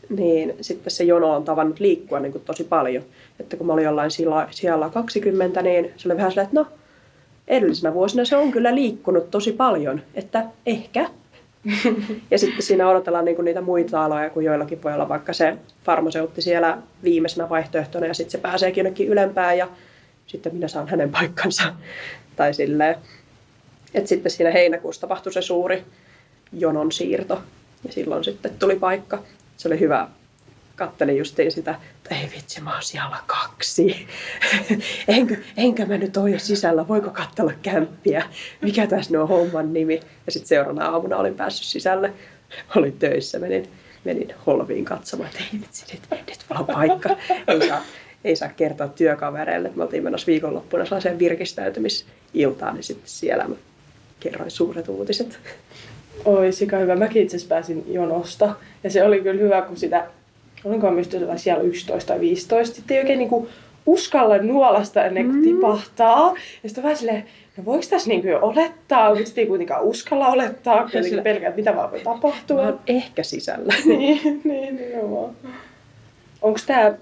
niin 0.10 0.54
sitten 0.62 0.92
se 0.92 1.04
jono 1.04 1.36
on 1.36 1.44
tavannut 1.44 1.80
liikkua 1.80 2.20
niin 2.20 2.32
kuin 2.32 2.44
tosi 2.44 2.63
paljon. 2.63 3.04
Että 3.39 3.58
kun 3.58 3.67
mä 3.67 3.74
olin 3.74 3.86
jollain 3.86 4.12
siellä 4.52 4.89
20, 4.93 5.62
niin 5.62 5.93
se 5.98 6.08
oli 6.08 6.17
vähän 6.17 6.32
sellainen, 6.32 6.60
että 6.60 6.71
no, 6.71 6.78
edellisenä 7.47 7.93
vuosina 7.93 8.25
se 8.25 8.36
on 8.36 8.51
kyllä 8.51 8.75
liikkunut 8.75 9.31
tosi 9.31 9.51
paljon, 9.51 10.01
että 10.15 10.45
ehkä. 10.65 11.10
ja 12.31 12.39
sitten 12.39 12.62
siinä 12.62 12.89
odotellaan 12.89 13.25
niinku 13.25 13.41
niitä 13.41 13.62
muita 13.62 14.05
aloja, 14.05 14.29
kun 14.29 14.43
joillakin 14.43 14.83
voi 14.83 14.93
olla 14.93 15.10
vaikka 15.10 15.33
se 15.33 15.57
farmaseutti 15.83 16.41
siellä 16.41 16.77
viimeisenä 17.03 17.49
vaihtoehtona 17.49 18.05
ja 18.05 18.13
sitten 18.13 18.31
se 18.31 18.38
pääseekin 18.38 18.81
jonnekin 18.81 19.07
ylempään 19.07 19.57
ja 19.57 19.67
sitten 20.27 20.55
minä 20.55 20.67
saan 20.67 20.88
hänen 20.88 21.12
paikkansa. 21.12 21.63
tai 22.36 22.53
silleen. 22.53 22.95
Et 23.93 24.07
sitten 24.07 24.31
siinä 24.31 24.51
heinäkuussa 24.51 25.01
tapahtui 25.01 25.33
se 25.33 25.41
suuri 25.41 25.83
jonon 26.51 26.91
siirto 26.91 27.41
ja 27.83 27.93
silloin 27.93 28.23
sitten 28.23 28.51
tuli 28.60 28.75
paikka. 28.75 29.23
Se 29.57 29.67
oli 29.67 29.79
hyvä. 29.79 30.07
Kattelin 30.75 31.17
justiin 31.17 31.51
sitä, 31.51 31.75
että 32.12 32.15
ei 32.15 32.30
vitsi, 32.36 32.62
mä 32.62 32.74
oon 32.74 32.84
siellä 32.84 33.17
kaksi. 33.28 34.08
enkä, 35.08 35.38
enkä 35.58 35.86
mä 35.86 35.98
nyt 35.98 36.17
ole 36.17 36.39
sisällä, 36.39 36.88
voiko 36.88 37.10
katsella 37.10 37.54
kämppiä? 37.62 38.24
Mikä 38.62 38.88
tässä 38.88 39.22
on 39.22 39.28
homman 39.28 39.74
nimi? 39.74 40.00
Ja 40.26 40.32
sitten 40.32 40.48
seuraavana 40.48 40.89
aamuna 40.89 41.17
olin 41.17 41.36
päässyt 41.36 41.67
sisälle. 41.67 42.13
Olin 42.76 43.00
töissä, 43.00 43.39
menin, 43.39 43.70
menin 44.04 44.34
holviin 44.46 44.86
katsomaan, 44.86 45.30
että 45.30 45.43
ei 45.43 45.60
vitsi, 45.62 45.86
nyt, 45.91 46.22
nyt 46.28 46.46
vaan 46.50 46.65
paikka. 46.65 47.10
Ei 47.48 47.67
saa, 47.67 47.82
ei 48.24 48.36
saa 48.36 48.50
kertoa 48.50 48.88
työkavereille. 48.88 49.72
Me 49.76 49.84
oltiin 49.84 50.04
menossa 50.04 50.28
viikonloppuna 50.28 50.86
sellaiseen 50.86 51.20
virkistäytymisiltaan, 51.20 52.76
niin 52.76 52.84
sitten 52.84 53.10
siellä 53.10 53.48
mä 53.48 53.56
kerroin 54.20 54.52
suuret 54.52 54.89
uutiset. 54.89 55.39
Oi, 56.26 56.52
sika 56.52 56.78
hyvä. 56.78 56.96
Mäkin 56.96 57.24
itse 57.24 57.38
pääsin 57.50 57.93
jonosta. 57.93 58.56
Ja 58.84 58.89
se 58.89 59.04
oli 59.04 59.22
kyllä 59.22 59.41
hyvä, 59.41 59.62
kun 59.62 59.78
sitä, 59.78 60.08
olinko 60.63 60.91
myös 60.91 61.10
siellä 61.36 61.63
11 61.63 62.08
tai 62.08 62.20
15, 62.20 62.76
sitten 62.76 62.96
ei 62.96 63.02
oikein 63.02 63.20
niinku 63.20 63.50
uskalla 63.88 64.38
nuolasta 64.38 65.06
ennen 65.06 65.26
kuin 65.26 65.36
mm. 65.36 65.43
tipahtaa. 65.43 66.34
Ja 66.63 66.70
sitten 66.70 66.84
vähän 66.84 66.98
silleen, 66.98 67.26
no 67.58 67.65
voiko 67.65 67.86
tässä 67.89 68.10
niinku 68.10 68.28
jo 68.28 68.39
olettaa, 68.41 69.10
mutta 69.10 69.26
sitten 69.26 69.41
ei 69.41 69.48
kuitenkaan 69.48 69.84
uskalla 69.84 70.28
olettaa, 70.28 70.89
kun 70.89 71.04
sillä... 71.04 71.22
pelkää, 71.22 71.50
että 71.50 71.58
mitä 71.58 71.76
vaan 71.76 71.91
voi 71.91 72.00
tapahtua. 72.00 72.63
Mä 72.63 72.74
ehkä 72.88 73.24
sisällä. 73.24 73.74
niin, 73.86 74.41
niin, 74.43 74.76
nimenomaan. 74.76 75.36
Onko 76.41 76.60
tämä, 76.67 76.93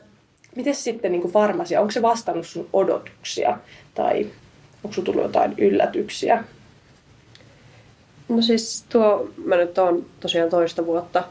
miten 0.55 0.75
sitten 0.75 1.11
niinku 1.11 1.27
farmasia, 1.27 1.81
onko 1.81 1.91
se 1.91 2.01
vastannut 2.01 2.47
sun 2.47 2.69
odotuksia? 2.73 3.57
Tai 3.93 4.27
onko 4.83 4.93
sulla 4.93 5.05
tullut 5.05 5.23
jotain 5.23 5.53
yllätyksiä? 5.57 6.43
No 8.29 8.41
siis 8.41 8.85
tuo, 8.89 9.29
mä 9.45 9.55
nyt 9.55 9.77
oon 9.77 10.05
tosiaan 10.19 10.49
toista 10.49 10.85
vuotta, 10.85 11.23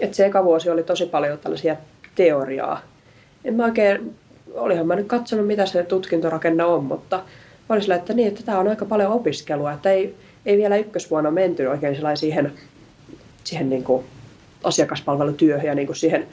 että 0.00 0.16
se 0.16 0.26
eka 0.26 0.44
vuosi 0.44 0.70
oli 0.70 0.82
tosi 0.82 1.06
paljon 1.06 1.38
tällaisia 1.38 1.76
teoriaa. 2.14 2.80
En 3.44 3.54
mä 3.54 3.64
oikein, 3.64 4.14
olihan 4.54 4.86
mä 4.86 4.96
nyt 4.96 5.06
katsonut 5.06 5.46
mitä 5.46 5.66
se 5.66 5.82
tutkintorakenne 5.82 6.64
on, 6.64 6.84
mutta 6.84 7.22
oli 7.68 7.82
sillä, 7.82 7.94
että 7.94 8.14
niin, 8.14 8.28
että 8.28 8.42
tämä 8.42 8.58
on 8.58 8.68
aika 8.68 8.84
paljon 8.84 9.12
opiskelua, 9.12 9.72
että 9.72 9.90
ei, 9.90 10.14
ei 10.46 10.56
vielä 10.56 10.76
ykkösvuonna 10.76 11.30
menty 11.30 11.66
oikein 11.66 11.96
siihen, 12.14 12.52
siihen 13.44 13.70
niin 13.70 13.84
kuin 13.84 14.04
asiakaspalvelutyöhön 14.64 15.66
ja 15.66 15.74
niin 15.74 15.86
kuin 15.86 15.96
siihen 15.96 16.26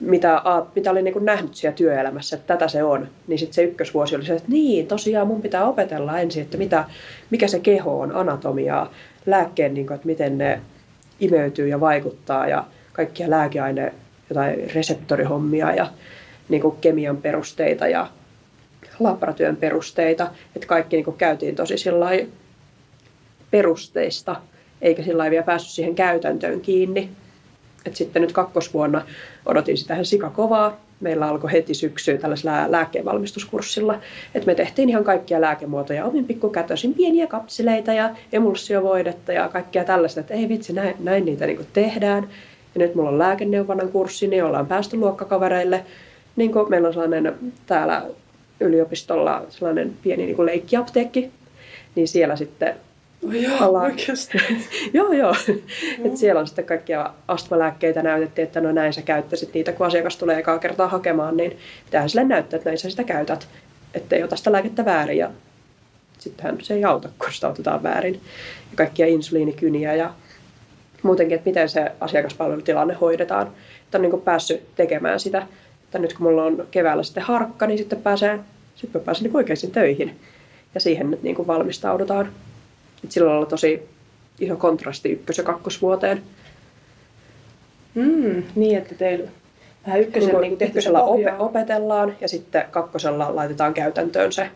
mitä, 0.00 0.42
mitä 0.74 0.90
olin 0.90 1.04
niin 1.04 1.24
nähnyt 1.24 1.54
siellä 1.54 1.76
työelämässä, 1.76 2.36
että 2.36 2.54
tätä 2.54 2.68
se 2.68 2.82
on, 2.82 3.08
niin 3.26 3.38
sitten 3.38 3.54
se 3.54 3.62
ykkösvuosi 3.62 4.16
oli 4.16 4.26
se, 4.26 4.34
että 4.34 4.48
niin, 4.48 4.86
tosiaan 4.86 5.26
mun 5.26 5.42
pitää 5.42 5.68
opetella 5.68 6.18
ensin, 6.18 6.42
että 6.42 6.58
mitä, 6.58 6.84
mikä 7.30 7.48
se 7.48 7.60
keho 7.60 8.00
on, 8.00 8.16
anatomiaa, 8.16 8.92
lääkkeen, 9.26 9.74
niin 9.74 9.86
kuin, 9.86 9.94
että 9.94 10.06
miten 10.06 10.38
ne 10.38 10.60
imeytyy 11.20 11.68
ja 11.68 11.80
vaikuttaa 11.80 12.48
ja 12.48 12.64
kaikkia 12.94 13.30
lääkeaine, 13.30 13.92
jotain 14.28 14.70
reseptorihommia 14.74 15.74
ja 15.74 15.90
niin 16.48 16.62
kuin 16.62 16.76
kemian 16.80 17.16
perusteita 17.16 17.88
ja 17.88 18.06
labratyön 19.00 19.56
perusteita, 19.56 20.30
että 20.56 20.66
kaikki 20.66 20.96
niin 20.96 21.04
kuin 21.04 21.16
käytiin 21.16 21.56
tosi 21.56 21.74
perusteista, 23.50 24.36
eikä 24.82 25.02
sillä 25.02 25.30
vielä 25.30 25.44
päässyt 25.44 25.70
siihen 25.70 25.94
käytäntöön 25.94 26.60
kiinni. 26.60 27.10
Et 27.86 27.96
sitten 27.96 28.22
nyt 28.22 28.32
kakkosvuonna 28.32 29.02
odotin 29.46 29.78
sitä 29.78 29.94
ihan 29.94 30.04
sikakovaa. 30.04 30.80
Meillä 31.00 31.26
alkoi 31.26 31.52
heti 31.52 31.74
syksyyn 31.74 32.18
tällaisella 32.18 32.70
lääkevalmistuskurssilla, 32.72 34.00
että 34.34 34.46
me 34.46 34.54
tehtiin 34.54 34.88
ihan 34.88 35.04
kaikkia 35.04 35.40
lääkemuotoja 35.40 36.04
omin 36.04 36.24
pikkukätösin, 36.24 36.94
pieniä 36.94 37.26
kapseleita 37.26 37.92
ja 37.92 38.10
emulsiovoidetta 38.32 39.32
ja 39.32 39.48
kaikkia 39.48 39.84
tällaista, 39.84 40.20
että 40.20 40.34
ei 40.34 40.48
vitsi, 40.48 40.72
näin, 40.72 40.94
näin 40.98 41.24
niitä 41.24 41.46
niin 41.46 41.66
tehdään. 41.72 42.28
Ja 42.74 42.78
nyt 42.78 42.94
mulla 42.94 43.10
on 43.10 43.18
lääkeneuvonnan 43.18 43.88
kurssi, 43.88 44.26
niin 44.26 44.44
ollaan 44.44 44.66
päästy 44.66 44.96
luokkakavereille. 44.96 45.84
Niin 46.36 46.52
kuin 46.52 46.70
meillä 46.70 46.88
on 46.88 46.94
sellainen 46.94 47.34
täällä 47.66 48.02
yliopistolla 48.60 49.42
sellainen 49.48 49.92
pieni 50.02 50.26
niin 50.26 50.36
kuin 50.36 50.46
leikkiapteekki, 50.46 51.30
niin 51.94 52.08
siellä 52.08 52.36
sitten 52.36 52.74
Oh 53.26 53.34
joo, 53.34 53.82
oikeasti. 53.82 54.38
joo, 54.92 55.12
joo. 55.12 55.34
Et 56.04 56.16
siellä 56.16 56.40
on 56.40 56.46
sitten 56.46 56.64
kaikkia 56.64 57.10
astmalääkkeitä 57.28 58.02
näytettiin, 58.02 58.46
että 58.46 58.60
no 58.60 58.72
näin 58.72 58.92
sä 58.92 59.02
käyttäisit 59.02 59.54
niitä, 59.54 59.72
kun 59.72 59.86
asiakas 59.86 60.16
tulee 60.16 60.38
ekaa 60.38 60.58
kertaa 60.58 60.88
hakemaan, 60.88 61.36
niin 61.36 61.58
pitää 61.84 62.08
sille 62.08 62.24
näyttää, 62.24 62.56
että 62.56 62.70
näin 62.70 62.78
sä 62.78 62.90
sitä 62.90 63.04
käytät, 63.04 63.48
ettei 63.94 64.22
ota 64.22 64.36
sitä 64.36 64.52
lääkettä 64.52 64.84
väärin. 64.84 65.18
Ja 65.18 65.30
sittenhän 66.18 66.58
se 66.62 66.74
ei 66.74 66.84
auta, 66.84 67.08
kun 67.18 67.32
sitä 67.32 67.48
otetaan 67.48 67.82
väärin. 67.82 68.14
Ja 68.70 68.76
kaikkia 68.76 69.06
insuliinikyniä 69.06 69.94
ja 69.94 70.14
muutenkin, 71.04 71.34
että 71.34 71.50
miten 71.50 71.68
se 71.68 71.92
asiakaspalvelutilanne 72.00 72.94
hoidetaan. 72.94 73.46
Että 73.84 73.98
on 73.98 74.02
niin 74.02 74.10
kuin 74.10 74.22
päässyt 74.22 74.74
tekemään 74.76 75.20
sitä. 75.20 75.46
Että 75.84 75.98
nyt 75.98 76.12
kun 76.12 76.26
mulla 76.26 76.44
on 76.44 76.66
keväällä 76.70 77.02
sitten 77.02 77.22
harkka, 77.22 77.66
niin 77.66 77.78
sitten 77.78 78.02
pääsee, 78.02 78.38
sitten 78.74 79.00
pääsee 79.00 79.22
niin 79.22 79.36
oikeisiin 79.36 79.72
töihin. 79.72 80.20
Ja 80.74 80.80
siihen 80.80 81.10
nyt 81.10 81.22
niin 81.22 81.36
kuin 81.36 81.46
valmistaudutaan. 81.46 82.32
Et 83.04 83.12
silloin 83.12 83.38
on 83.38 83.46
tosi 83.46 83.82
iso 84.40 84.56
kontrasti 84.56 85.12
ykkös- 85.12 85.38
ja 85.38 85.44
kakkosvuoteen. 85.44 86.22
Mm, 87.94 88.42
niin, 88.54 88.78
että 88.78 88.94
teillä 88.94 89.30
vähän 89.86 90.00
ykkösellä, 90.00 90.40
niin 90.40 90.58
niin 90.58 90.68
ykkösellä 90.68 91.00
ope- 91.00 91.34
opetellaan 91.38 92.16
ja 92.20 92.28
sitten 92.28 92.64
kakkosella 92.70 93.36
laitetaan 93.36 93.74
käytäntöön 93.74 94.32
se 94.32 94.50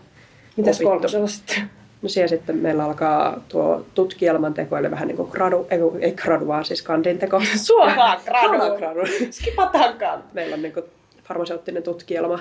Mitäs 0.57 0.81
kolmosella 0.81 1.27
sitten? 1.27 1.71
No 2.03 2.09
siellä 2.09 2.29
sitten 2.29 2.57
meillä 2.57 2.85
alkaa 2.85 3.41
tuo 3.49 3.87
tutkielman 3.95 4.55
teko, 4.55 4.77
eli 4.77 4.91
vähän 4.91 5.09
niin 5.09 5.17
kuin 5.17 5.31
gradu, 5.31 5.67
ei, 5.71 5.79
ei 6.01 6.13
gradu, 6.13 6.47
vaan 6.47 6.65
siis 6.65 6.83
kandin 6.83 7.19
teko. 7.19 7.43
Suoraan 7.67 8.21
gradu. 8.25 8.49
Suoraan 8.49 8.77
gradu. 8.77 9.01
Skipataan 9.31 10.25
Meillä 10.33 10.55
on 10.55 10.63
niin 10.63 10.75
kuin 10.75 10.85
farmaseuttinen 11.25 11.83
tutkielma, 11.83 12.39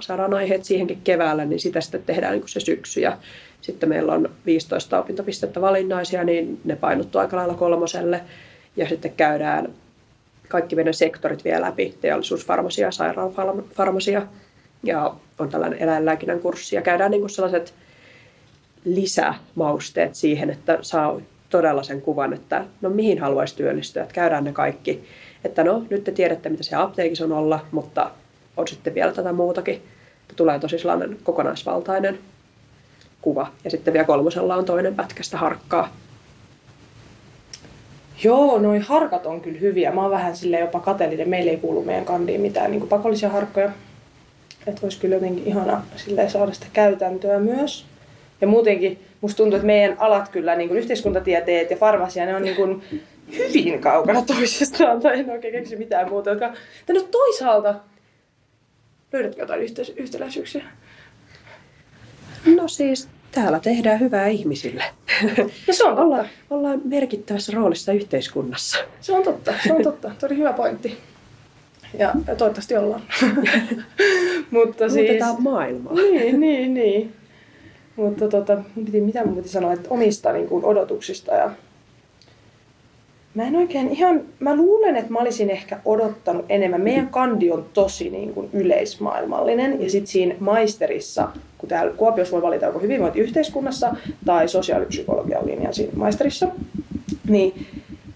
saadaan 0.00 0.34
aiheet 0.34 0.64
siihenkin 0.64 1.00
keväällä, 1.04 1.44
niin 1.44 1.60
sitä 1.60 1.80
sitten 1.80 2.02
tehdään 2.02 2.32
niin 2.32 2.40
kuin 2.40 2.48
se 2.48 2.60
syksy. 2.60 3.00
Ja 3.00 3.18
sitten 3.60 3.88
meillä 3.88 4.12
on 4.12 4.30
15 4.46 4.98
opintopistettä 4.98 5.60
valinnaisia, 5.60 6.24
niin 6.24 6.60
ne 6.64 6.76
painottuu 6.76 7.20
aika 7.20 7.36
lailla 7.36 7.54
kolmoselle. 7.54 8.20
Ja 8.76 8.88
sitten 8.88 9.12
käydään 9.12 9.74
kaikki 10.48 10.76
meidän 10.76 10.94
sektorit 10.94 11.44
vielä 11.44 11.66
läpi, 11.66 11.94
teollisuusfarmasia, 12.00 12.90
sairaanfarmasia 12.90 14.22
ja 14.82 15.14
on 15.38 15.48
tällainen 15.48 15.78
eläinlääkinnän 15.78 16.40
kurssi. 16.40 16.76
Ja 16.76 16.82
käydään 16.82 17.10
niin 17.10 17.20
kuin 17.20 17.30
sellaiset 17.30 17.74
lisämausteet 18.84 20.14
siihen, 20.14 20.50
että 20.50 20.78
saa 20.82 21.20
todella 21.50 21.82
sen 21.82 22.02
kuvan, 22.02 22.32
että 22.32 22.64
no 22.80 22.90
mihin 22.90 23.18
haluaisi 23.18 23.56
työllistyä, 23.56 24.02
että 24.02 24.14
käydään 24.14 24.44
ne 24.44 24.52
kaikki. 24.52 25.04
Että 25.44 25.64
no 25.64 25.84
nyt 25.90 26.04
te 26.04 26.12
tiedätte, 26.12 26.48
mitä 26.48 26.62
se 26.62 26.76
apteekissa 26.76 27.24
on 27.24 27.32
olla, 27.32 27.66
mutta 27.70 28.10
on 28.56 28.68
sitten 28.68 28.94
vielä 28.94 29.12
tätä 29.12 29.32
muutakin. 29.32 29.74
Että 29.74 30.34
tulee 30.36 30.58
tosi 30.58 30.78
sellainen 30.78 31.18
kokonaisvaltainen 31.24 32.18
kuva. 33.22 33.52
Ja 33.64 33.70
sitten 33.70 33.92
vielä 33.92 34.06
kolmosella 34.06 34.56
on 34.56 34.64
toinen 34.64 34.94
pätkästä 34.94 35.38
harkkaa. 35.38 35.96
Joo, 38.24 38.58
noin 38.58 38.82
harkat 38.82 39.26
on 39.26 39.40
kyllä 39.40 39.58
hyviä. 39.58 39.92
Mä 39.92 40.02
oon 40.02 40.10
vähän 40.10 40.36
sille 40.36 40.58
jopa 40.58 40.80
kateellinen. 40.80 41.28
Meillä 41.28 41.50
ei 41.50 41.56
kuulu 41.56 41.84
meidän 41.84 42.04
kandiin 42.04 42.40
mitään 42.40 42.70
niin 42.70 42.88
pakollisia 42.88 43.28
harkkoja. 43.28 43.72
Että 44.66 44.80
olisi 44.82 45.00
kyllä 45.00 45.14
jotenkin 45.14 45.46
ihana 45.46 45.82
saada 46.28 46.52
sitä 46.52 46.66
käytäntöä 46.72 47.38
myös. 47.38 47.89
Ja 48.40 48.46
muutenkin 48.46 48.98
musta 49.20 49.36
tuntuu, 49.36 49.56
että 49.56 49.66
meidän 49.66 49.96
alat 49.98 50.28
kyllä, 50.28 50.56
niin 50.56 50.68
kuin 50.68 50.78
yhteiskuntatieteet 50.78 51.70
ja 51.70 51.76
farmasia, 51.76 52.26
ne 52.26 52.36
on 52.36 52.42
niin 52.42 52.56
kuin 52.56 52.82
hyvin 53.36 53.80
kaukana 53.80 54.22
toisistaan, 54.22 55.00
tai 55.00 55.18
en 55.18 55.30
oikein 55.30 55.52
keksi 55.54 55.76
mitään 55.76 56.08
muuta. 56.08 56.30
Jotka... 56.30 56.52
Tänne 56.86 57.02
toisaalta, 57.02 57.74
löydätkö 59.12 59.42
jotain 59.42 59.62
yhteis- 59.62 59.92
yhtäläisyyksiä? 59.96 60.64
No 62.56 62.68
siis 62.68 63.08
täällä 63.32 63.60
tehdään 63.60 64.00
hyvää 64.00 64.26
ihmisille. 64.26 64.84
Ja 65.66 65.74
se 65.74 65.84
on 65.84 65.90
totta. 65.90 66.02
ollaan, 66.02 66.28
ollaan 66.50 66.80
merkittävässä 66.84 67.52
roolissa 67.54 67.92
yhteiskunnassa. 67.92 68.78
Se 69.00 69.12
on 69.12 69.22
totta, 69.22 69.54
se 69.66 69.72
on 69.72 69.82
totta. 69.82 70.10
Tuo 70.20 70.26
oli 70.26 70.36
hyvä 70.36 70.52
pointti. 70.52 70.98
Ja 71.98 72.12
toivottavasti 72.26 72.76
ollaan. 72.76 73.02
Mutta 74.50 74.88
siis... 74.88 75.06
Muutetaan 75.06 75.42
maailmaa. 75.42 75.94
Niin, 75.94 76.40
niin, 76.40 76.74
niin. 76.74 77.12
Mutta 78.00 78.28
tota, 78.28 78.56
piti, 78.84 79.00
mitä 79.00 79.24
mun 79.24 79.36
piti 79.36 79.48
sanoa, 79.48 79.72
että 79.72 79.88
omista 79.90 80.32
niin 80.32 80.48
kuin, 80.48 80.64
odotuksista 80.64 81.34
ja 81.34 81.50
Mä 83.34 83.42
en 83.42 83.56
oikein 83.56 83.88
ihan, 83.88 84.20
mä 84.40 84.56
luulen, 84.56 84.96
että 84.96 85.12
mä 85.12 85.18
olisin 85.18 85.50
ehkä 85.50 85.80
odottanut 85.84 86.44
enemmän. 86.48 86.80
Meidän 86.80 87.08
kandi 87.08 87.50
on 87.50 87.66
tosi 87.72 88.10
niin 88.10 88.34
kuin 88.34 88.50
yleismaailmallinen 88.52 89.82
ja 89.82 89.90
sitten 89.90 90.06
siinä 90.06 90.34
maisterissa, 90.40 91.28
kun 91.58 91.68
täällä 91.68 91.92
Kuopiossa 91.92 92.32
voi 92.32 92.42
valita 92.42 92.66
joko 92.66 92.78
hyvinvointiyhteiskunnassa 92.78 93.96
tai 94.26 94.48
sosiaalipsykologian 94.48 95.46
linjan 95.46 95.74
siinä 95.74 95.92
maisterissa, 95.96 96.48
niin, 97.28 97.66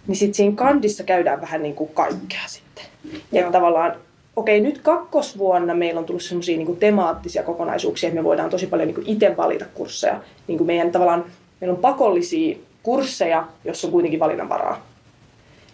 niin 0.06 0.16
sitten 0.16 0.34
siinä 0.34 0.56
kandissa 0.56 1.04
käydään 1.04 1.40
vähän 1.40 1.62
niin 1.62 1.74
kuin 1.74 1.90
kaikkea 1.94 2.42
sitten. 2.46 2.84
Ja 3.32 3.52
tavallaan 3.52 3.96
okei, 4.36 4.60
nyt 4.60 4.78
kakkosvuonna 4.78 5.74
meillä 5.74 5.98
on 5.98 6.04
tullut 6.04 6.22
semmoisia 6.22 6.56
niin 6.56 6.76
temaattisia 6.76 7.42
kokonaisuuksia, 7.42 8.08
että 8.08 8.20
me 8.20 8.24
voidaan 8.24 8.50
tosi 8.50 8.66
paljon 8.66 8.88
niin 8.88 9.06
itse 9.06 9.36
valita 9.36 9.64
kursseja. 9.74 10.20
Niin 10.46 10.58
kuin 10.58 10.66
meidän 10.66 10.92
tavallaan, 10.92 11.24
meillä 11.60 11.74
on 11.74 11.80
pakollisia 11.80 12.56
kursseja, 12.82 13.46
jossa 13.64 13.86
on 13.86 13.92
kuitenkin 13.92 14.20
valinnanvaraa. 14.20 14.86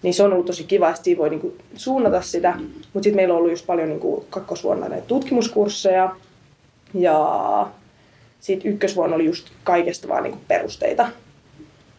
Niin 0.03 0.15
se 0.15 0.23
on 0.23 0.33
ollut 0.33 0.47
tosi 0.47 0.65
kiva, 0.65 0.91
että 0.91 1.03
siinä 1.03 1.19
voi 1.19 1.31
niin 1.31 1.41
kuin 1.41 1.59
suunnata 1.75 2.23
sitä. 2.23 2.55
Mutta 2.59 3.05
sitten 3.05 3.17
meillä 3.17 3.35
on 3.35 3.39
ollut 3.39 3.53
just 3.53 3.67
paljon 3.67 3.89
niin 3.89 4.01
kuin 4.01 4.25
kakkosvuonna 4.31 4.89
näitä 4.89 5.07
tutkimuskursseja. 5.07 6.17
Ja 6.95 7.67
sitten 8.41 8.73
ykkösvuonna 8.73 9.17
oli 9.17 9.25
just 9.25 9.49
kaikesta 9.65 10.09
vaan 10.09 10.23
niin 10.23 10.33
kuin 10.33 10.45
perusteita. 10.49 11.09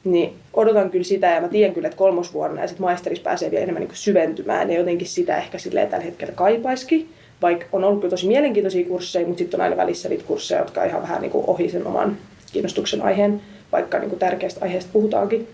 Niin 0.04 0.34
odotan 0.54 0.90
kyllä 0.90 1.04
sitä 1.04 1.28
ja 1.28 1.42
mä 1.42 1.48
tiedän 1.48 1.74
kyllä, 1.74 1.88
että 1.88 1.98
kolmosvuonna 1.98 2.62
ja 2.62 2.68
sitten 2.68 2.84
maisterissa 2.84 3.24
pääsee 3.24 3.52
vielä 3.52 3.64
enemmän 3.64 3.84
niin 3.84 3.92
syventymään 3.94 4.72
ja 4.72 4.78
jotenkin 4.78 5.08
sitä 5.08 5.38
ehkä 5.38 5.58
silleen 5.58 5.90
tällä 5.90 6.06
hetkellä 6.06 6.34
kaipaiskin. 6.34 7.10
Vaikka 7.42 7.66
on 7.72 7.84
ollut 7.84 8.00
kyllä 8.00 8.10
tosi 8.10 8.28
mielenkiintoisia 8.28 8.88
kursseja, 8.88 9.28
mutta 9.28 9.40
sitten 9.40 9.60
on 9.60 9.64
aina 9.64 9.78
välissä 9.78 10.10
niitä 10.10 10.24
kursseja, 10.24 10.62
jotka 10.62 10.82
on 10.82 10.88
ihan 10.88 11.02
vähän 11.02 11.22
niin 11.22 11.32
kuin 11.32 11.46
ohi 11.48 11.70
sen 11.70 11.88
oman 11.88 12.18
kiinnostuksen 12.54 13.02
aiheen, 13.02 13.42
vaikka 13.72 14.00
niin 14.00 14.10
kuin 14.10 14.20
tärkeästä 14.20 14.66
aiheesta 14.66 14.90
puhutaankin. 14.94 15.48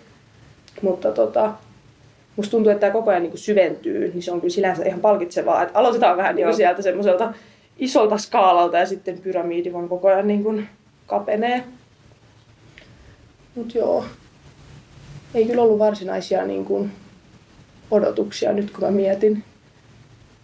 Mutta 0.82 1.12
tota, 1.12 1.54
musta 2.36 2.52
tuntuu, 2.52 2.72
että 2.72 2.80
tämä 2.80 2.94
koko 2.94 3.10
ajan 3.10 3.22
niin 3.22 3.32
kuin 3.32 3.40
syventyy, 3.40 4.12
niin 4.14 4.24
se 4.24 4.32
on 4.32 4.42
kyllä 4.42 4.54
sinänsä 4.54 4.84
ihan 4.86 5.00
palkitsevaa. 5.00 5.64
Että 5.64 5.80
aloitetaan 5.80 6.18
vähän 6.18 6.36
niin 6.36 6.46
kuin 6.46 6.56
sieltä 6.56 6.82
semmoiselta 6.82 7.34
isolta 7.78 8.18
skaalalta 8.18 8.78
ja 8.78 8.86
sitten 8.86 9.18
pyramiidi 9.18 9.74
vaan 9.74 9.90
koko 9.90 10.08
ajan 10.08 10.28
niin 10.28 10.44
kuin 10.44 10.70
kapenee. 11.08 11.64
Mutta 13.56 13.78
joo, 13.78 14.06
ei 15.34 15.46
kyllä 15.46 15.62
ollut 15.62 15.80
varsinaisia 15.80 16.46
niin 16.46 16.66
kuin, 16.66 16.92
odotuksia 17.92 18.54
nyt 18.54 18.72
kun 18.72 18.84
mä 18.84 18.92
mietin. 18.92 19.44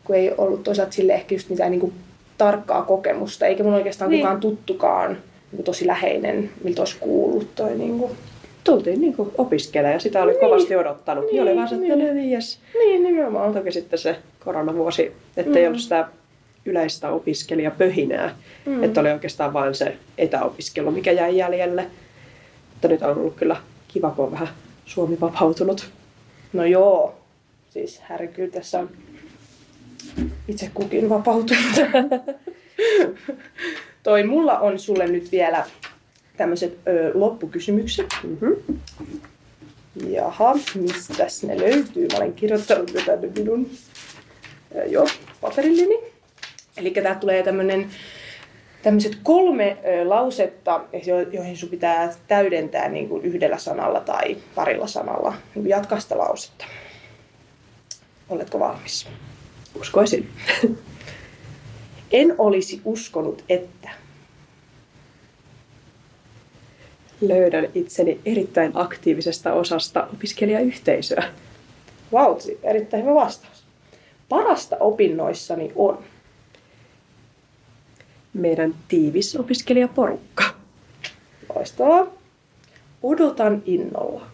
Kun 0.03 0.15
ei 0.15 0.31
ollut 0.37 0.63
toisaalta 0.63 0.93
sille 0.93 1.13
ehkä 1.13 1.35
just 1.35 1.49
mitään 1.49 1.71
niin 1.71 1.81
kuin, 1.81 1.93
tarkkaa 2.37 2.81
kokemusta, 2.81 3.45
eikä 3.45 3.63
mun 3.63 3.73
oikeastaan 3.73 4.11
niin. 4.11 4.21
kukaan 4.21 4.39
tuttukaan 4.39 5.11
niin 5.11 5.55
kuin, 5.55 5.63
tosi 5.63 5.87
läheinen, 5.87 6.49
miltä 6.63 6.81
olisi 6.81 6.97
kuullut 6.99 7.55
toi 7.55 7.75
niin 7.75 7.99
kuin, 7.99 8.11
tultiin 8.63 9.01
niin 9.01 9.15
kuin 9.15 9.31
opiskelemaan 9.37 9.93
ja 9.93 9.99
sitä 9.99 10.23
oli 10.23 10.31
niin. 10.31 10.39
kovasti 10.39 10.75
odottanut. 10.75 11.25
Niin, 11.25 11.41
oli 11.41 11.55
vaan 11.55 11.67
se, 11.67 11.75
että 11.75 11.95
niin. 11.95 12.15
niin, 12.15 12.33
yes. 12.33 12.59
niin 12.79 13.03
nimenomaan. 13.03 13.53
Toki 13.53 13.71
sitten 13.71 13.99
se 13.99 14.15
koronavuosi, 14.39 15.11
ettei 15.37 15.63
mm. 15.63 15.67
ollut 15.67 15.81
sitä 15.81 16.07
yleistä 16.65 17.09
opiskelijapöhinää. 17.09 18.35
Mm. 18.65 18.83
Että 18.83 19.01
oli 19.01 19.11
oikeastaan 19.11 19.53
vain 19.53 19.75
se 19.75 19.95
etäopiskelu, 20.17 20.91
mikä 20.91 21.11
jäi 21.11 21.37
jäljelle. 21.37 21.87
Mutta 22.71 22.87
nyt 22.87 23.01
on 23.01 23.17
ollut 23.17 23.35
kyllä 23.35 23.55
kiva, 23.87 24.11
kun 24.11 24.25
on 24.25 24.31
vähän 24.31 24.47
Suomi 24.85 25.17
vapautunut. 25.21 25.89
No 26.53 26.65
joo, 26.65 27.15
siis 27.69 27.99
härkyy 27.99 28.51
tässä 28.51 28.79
on 28.79 28.89
itse 30.47 30.71
kukin 30.73 31.09
vapautunut. 31.09 31.73
Toi 34.03 34.23
mulla 34.23 34.59
on 34.59 34.79
sulle 34.79 35.07
nyt 35.07 35.31
vielä 35.31 35.65
tämmöiset 36.37 36.77
loppukysymykset. 37.13 38.07
Mm-hmm. 38.23 38.79
Jaha, 40.07 40.55
mistä 40.75 41.27
ne 41.43 41.59
löytyy? 41.59 42.07
Mä 42.11 42.17
olen 42.17 42.33
kirjoittanut 42.33 42.93
jo 42.93 43.01
tänne 43.05 43.29
minun 43.35 43.69
ö, 44.75 44.85
jo, 44.85 45.07
paperillini. 45.41 45.99
Eli 46.77 46.91
tää 46.91 47.15
tulee 47.15 47.43
tämmönen 47.43 47.89
tämmöiset 48.83 49.17
kolme 49.23 49.77
lausetta, 50.05 50.81
jo, 51.05 51.19
joihin 51.19 51.57
sun 51.57 51.69
pitää 51.69 52.13
täydentää 52.27 52.89
niin 52.89 53.09
kuin 53.09 53.25
yhdellä 53.25 53.57
sanalla 53.57 53.99
tai 53.99 54.37
parilla 54.55 54.87
sanalla. 54.87 55.33
Niin 55.55 55.69
jatka 55.69 55.99
sitä 55.99 56.17
lausetta. 56.17 56.65
Oletko 58.29 58.59
valmis? 58.59 59.07
Uskoisin. 59.79 60.29
en 62.11 62.35
olisi 62.37 62.81
uskonut, 62.85 63.43
että 63.49 63.89
löydän 67.21 67.67
itseni 67.75 68.19
erittäin 68.25 68.71
aktiivisesta 68.73 69.53
osasta 69.53 70.07
opiskelijayhteisöä. 70.13 71.23
Vau, 72.11 72.37
erittäin 72.63 73.03
hyvä 73.03 73.15
vastaus. 73.15 73.63
Parasta 74.29 74.77
opinnoissani 74.79 75.71
on? 75.75 76.03
Meidän 78.33 78.75
tiivis 78.87 79.35
opiskelijaporukka. 79.35 80.43
Loistavaa. 81.55 82.07
Odotan 83.03 83.63
innolla. 83.65 84.27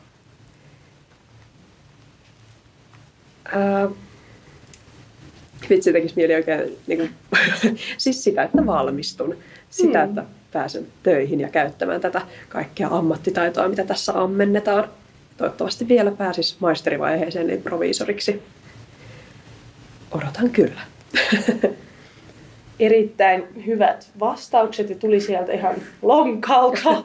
Ää, 3.46 3.90
vitsi 5.70 5.94
tekisi 5.94 6.16
mieli 6.16 6.36
oikein, 6.36 6.78
niin 6.88 7.00
kuin, 7.00 7.12
siis 7.98 8.24
sitä, 8.24 8.44
että 8.44 8.66
valmistun. 8.66 9.38
Sitä, 9.70 10.06
mm. 10.06 10.10
että 10.10 10.26
pääsen 10.52 10.88
töihin 11.04 11.40
ja 11.40 11.50
käyttämään 11.50 12.02
tätä 12.02 12.22
kaikkea 12.50 12.88
ammattitaitoa, 12.88 13.68
mitä 13.68 13.84
tässä 13.84 14.22
ammennetaan. 14.22 14.90
toivottavasti 15.38 15.88
vielä 15.88 16.12
pääsis 16.12 16.60
maisterivaiheeseen 16.60 17.50
eli 17.50 17.58
proviisoriksi. 17.58 18.42
Odotan 20.12 20.50
kyllä. 20.50 20.82
Erittäin 22.80 23.66
hyvät 23.66 24.10
vastaukset 24.20 24.90
ja 24.90 24.96
tuli 24.96 25.20
sieltä 25.20 25.52
ihan 25.54 25.76
lonkalta. 26.02 26.90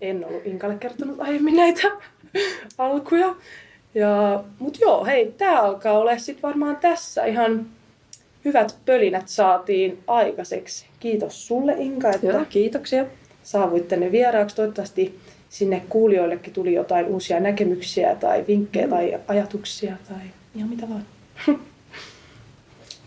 En 0.00 0.24
ollut 0.24 0.46
Inkalle 0.46 0.74
kertonut 0.74 1.20
aiemmin 1.20 1.56
näitä 1.56 1.88
alkuja. 2.78 3.34
Ja, 3.94 4.44
mut 4.58 4.80
joo, 4.80 5.04
hei, 5.04 5.34
tää 5.38 5.60
alkaa 5.60 5.98
olla 5.98 6.18
sitten 6.18 6.42
varmaan 6.42 6.76
tässä 6.76 7.24
ihan 7.24 7.66
hyvät 8.44 8.76
pölinät 8.86 9.28
saatiin 9.28 9.98
aikaiseksi. 10.06 10.86
Kiitos 11.00 11.46
sulle 11.46 11.74
Inka, 11.78 12.10
että 12.10 12.26
Joo, 12.26 12.44
kiitoksia. 12.48 13.04
saavuit 13.42 13.88
tänne 13.88 14.12
vieraaksi. 14.12 14.56
Toivottavasti 14.56 15.18
sinne 15.48 15.82
kuulijoillekin 15.88 16.52
tuli 16.52 16.74
jotain 16.74 17.06
uusia 17.06 17.40
näkemyksiä 17.40 18.14
tai 18.14 18.44
vinkkejä 18.48 18.86
mm. 18.86 18.90
tai 18.90 19.18
ajatuksia 19.28 19.96
tai 20.08 20.26
ihan 20.54 20.68
mitä 20.70 20.88
vaan. 20.88 21.04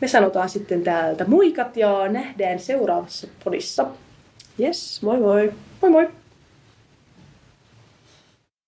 Me 0.02 0.08
sanotaan 0.08 0.50
sitten 0.50 0.84
täältä 0.84 1.26
muikat 1.26 1.78
ja 1.78 2.08
nähdään 2.08 2.60
seuraavassa 2.60 3.28
podissa. 3.44 3.86
Yes, 4.60 5.02
moi 5.02 5.20
moi. 5.20 5.54
Moi 5.82 5.92
moi! 5.92 6.21